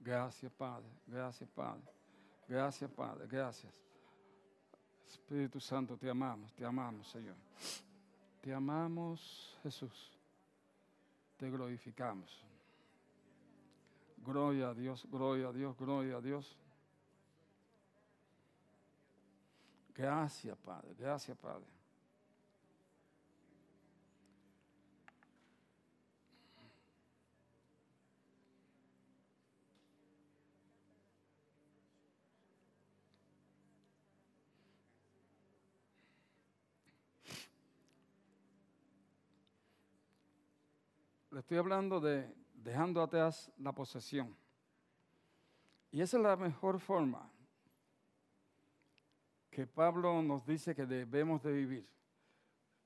Gracias, 0.00 0.52
Padre. 0.52 0.86
Gracias, 1.06 1.48
Padre. 1.48 1.82
Gracias, 2.46 2.90
Padre. 2.90 3.26
Gracias. 3.26 3.72
Espíritu 5.08 5.58
Santo, 5.58 5.96
te 5.96 6.10
amamos, 6.10 6.52
te 6.52 6.66
amamos, 6.66 7.08
Señor. 7.08 7.36
Te 8.42 8.52
amamos, 8.52 9.58
Jesús. 9.62 10.12
Te 11.38 11.48
glorificamos. 11.48 12.44
Gloria 14.18 14.68
a 14.68 14.74
Dios, 14.74 15.06
gloria 15.10 15.48
a 15.48 15.52
Dios, 15.54 15.74
gloria 15.78 16.16
a 16.16 16.20
Dios. 16.20 16.65
Gracias, 19.96 20.58
Padre. 20.58 20.94
Gracias, 20.98 21.38
Padre. 21.38 21.64
Le 41.30 41.40
estoy 41.40 41.56
hablando 41.56 42.00
de 42.00 42.34
dejando 42.52 43.02
atrás 43.02 43.50
la 43.56 43.72
posesión. 43.72 44.36
Y 45.90 46.02
esa 46.02 46.18
es 46.18 46.22
la 46.22 46.36
mejor 46.36 46.80
forma 46.80 47.30
que 49.56 49.66
Pablo 49.66 50.20
nos 50.20 50.44
dice 50.44 50.74
que 50.74 50.84
debemos 50.84 51.42
de 51.42 51.50
vivir. 51.50 51.90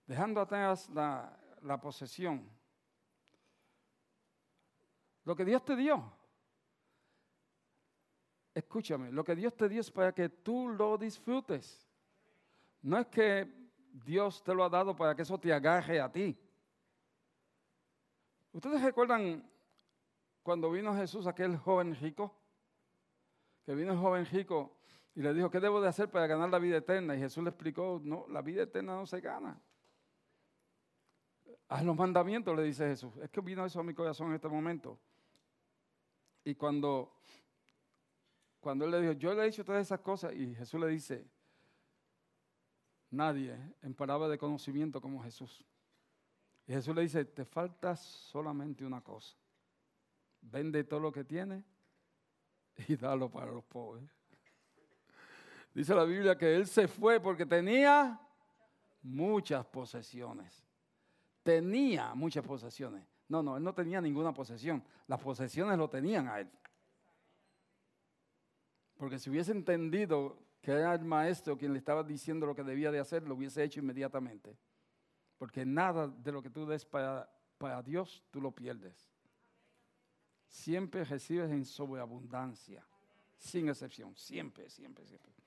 Dejando 0.06 0.40
atrás 0.40 0.88
la, 0.90 1.36
la 1.62 1.80
posesión. 1.80 2.48
Lo 5.24 5.34
que 5.34 5.44
Dios 5.44 5.64
te 5.64 5.74
dio. 5.74 6.12
Escúchame, 8.54 9.10
lo 9.10 9.24
que 9.24 9.34
Dios 9.34 9.56
te 9.56 9.68
dio 9.68 9.80
es 9.80 9.90
para 9.90 10.12
que 10.12 10.28
tú 10.28 10.68
lo 10.68 10.96
disfrutes. 10.96 11.88
No 12.82 13.00
es 13.00 13.08
que 13.08 13.52
Dios 13.92 14.40
te 14.44 14.54
lo 14.54 14.62
ha 14.62 14.68
dado 14.68 14.94
para 14.94 15.16
que 15.16 15.22
eso 15.22 15.40
te 15.40 15.52
agarre 15.52 16.00
a 16.00 16.12
ti. 16.12 16.38
¿Ustedes 18.52 18.80
recuerdan 18.80 19.44
cuando 20.44 20.70
vino 20.70 20.94
Jesús, 20.94 21.26
aquel 21.26 21.56
joven 21.56 21.96
rico? 21.96 22.32
Que 23.66 23.74
vino 23.74 23.90
el 23.90 23.98
joven 23.98 24.24
rico 24.26 24.79
y 25.20 25.22
le 25.22 25.34
dijo, 25.34 25.50
¿qué 25.50 25.60
debo 25.60 25.82
de 25.82 25.88
hacer 25.88 26.10
para 26.10 26.26
ganar 26.26 26.48
la 26.48 26.58
vida 26.58 26.78
eterna? 26.78 27.14
Y 27.14 27.18
Jesús 27.18 27.44
le 27.44 27.50
explicó, 27.50 28.00
no, 28.02 28.24
la 28.30 28.40
vida 28.40 28.62
eterna 28.62 28.94
no 28.94 29.04
se 29.04 29.20
gana. 29.20 29.60
Haz 31.68 31.84
los 31.84 31.94
mandamientos, 31.94 32.56
le 32.56 32.62
dice 32.62 32.88
Jesús. 32.88 33.14
Es 33.18 33.28
que 33.28 33.42
vino 33.42 33.66
eso 33.66 33.80
a 33.80 33.82
mi 33.82 33.92
corazón 33.92 34.28
en 34.28 34.36
este 34.36 34.48
momento. 34.48 34.98
Y 36.42 36.54
cuando, 36.54 37.20
cuando 38.60 38.86
él 38.86 38.92
le 38.92 39.02
dijo, 39.02 39.12
yo 39.12 39.34
le 39.34 39.42
he 39.42 39.44
dicho 39.44 39.62
todas 39.62 39.82
esas 39.82 40.00
cosas, 40.00 40.32
y 40.32 40.54
Jesús 40.54 40.80
le 40.80 40.86
dice, 40.86 41.28
nadie 43.10 43.58
en 43.82 43.92
palabra 43.92 44.26
de 44.26 44.38
conocimiento 44.38 45.02
como 45.02 45.22
Jesús. 45.22 45.66
Y 46.66 46.72
Jesús 46.72 46.94
le 46.94 47.02
dice, 47.02 47.26
te 47.26 47.44
falta 47.44 47.94
solamente 47.94 48.86
una 48.86 49.02
cosa. 49.02 49.36
Vende 50.40 50.82
todo 50.82 51.00
lo 51.00 51.12
que 51.12 51.24
tienes 51.24 51.62
y 52.88 52.96
dalo 52.96 53.30
para 53.30 53.52
los 53.52 53.64
pobres. 53.64 54.19
Dice 55.80 55.94
la 55.94 56.04
Biblia 56.04 56.36
que 56.36 56.54
él 56.56 56.66
se 56.66 56.86
fue 56.86 57.20
porque 57.20 57.46
tenía 57.46 58.20
muchas 59.00 59.64
posesiones. 59.64 60.62
Tenía 61.42 62.14
muchas 62.14 62.44
posesiones. 62.44 63.02
No, 63.28 63.42
no, 63.42 63.56
él 63.56 63.62
no 63.62 63.72
tenía 63.72 63.98
ninguna 63.98 64.34
posesión. 64.34 64.84
Las 65.06 65.18
posesiones 65.20 65.78
lo 65.78 65.88
tenían 65.88 66.28
a 66.28 66.40
él. 66.40 66.50
Porque 68.98 69.18
si 69.18 69.30
hubiese 69.30 69.52
entendido 69.52 70.36
que 70.60 70.72
era 70.72 70.92
el 70.92 71.06
maestro 71.06 71.56
quien 71.56 71.72
le 71.72 71.78
estaba 71.78 72.04
diciendo 72.04 72.44
lo 72.44 72.54
que 72.54 72.62
debía 72.62 72.90
de 72.90 73.00
hacer, 73.00 73.26
lo 73.26 73.34
hubiese 73.34 73.64
hecho 73.64 73.80
inmediatamente. 73.80 74.58
Porque 75.38 75.64
nada 75.64 76.08
de 76.08 76.30
lo 76.30 76.42
que 76.42 76.50
tú 76.50 76.66
des 76.66 76.84
para, 76.84 77.26
para 77.56 77.82
Dios, 77.82 78.22
tú 78.30 78.42
lo 78.42 78.52
pierdes. 78.52 79.10
Siempre 80.46 81.04
recibes 81.04 81.50
en 81.50 81.64
sobreabundancia, 81.64 82.86
sin 83.38 83.70
excepción, 83.70 84.14
siempre, 84.14 84.68
siempre, 84.68 85.06
siempre. 85.06 85.40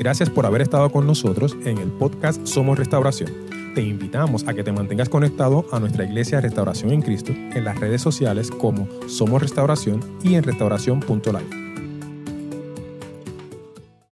Gracias 0.00 0.30
por 0.30 0.46
haber 0.46 0.62
estado 0.62 0.90
con 0.90 1.06
nosotros 1.06 1.56
en 1.64 1.76
el 1.76 1.90
podcast 1.90 2.46
Somos 2.46 2.78
Restauración. 2.78 3.30
Te 3.74 3.82
invitamos 3.82 4.48
a 4.48 4.54
que 4.54 4.64
te 4.64 4.72
mantengas 4.72 5.10
conectado 5.10 5.66
a 5.72 5.78
nuestra 5.78 6.04
iglesia 6.04 6.40
Restauración 6.40 6.90
en 6.92 7.02
Cristo 7.02 7.32
en 7.32 7.64
las 7.64 7.78
redes 7.78 8.00
sociales 8.00 8.50
como 8.50 8.88
Somos 9.08 9.42
Restauración 9.42 10.00
y 10.22 10.36
en 10.36 10.42
restauración.live. 10.42 11.69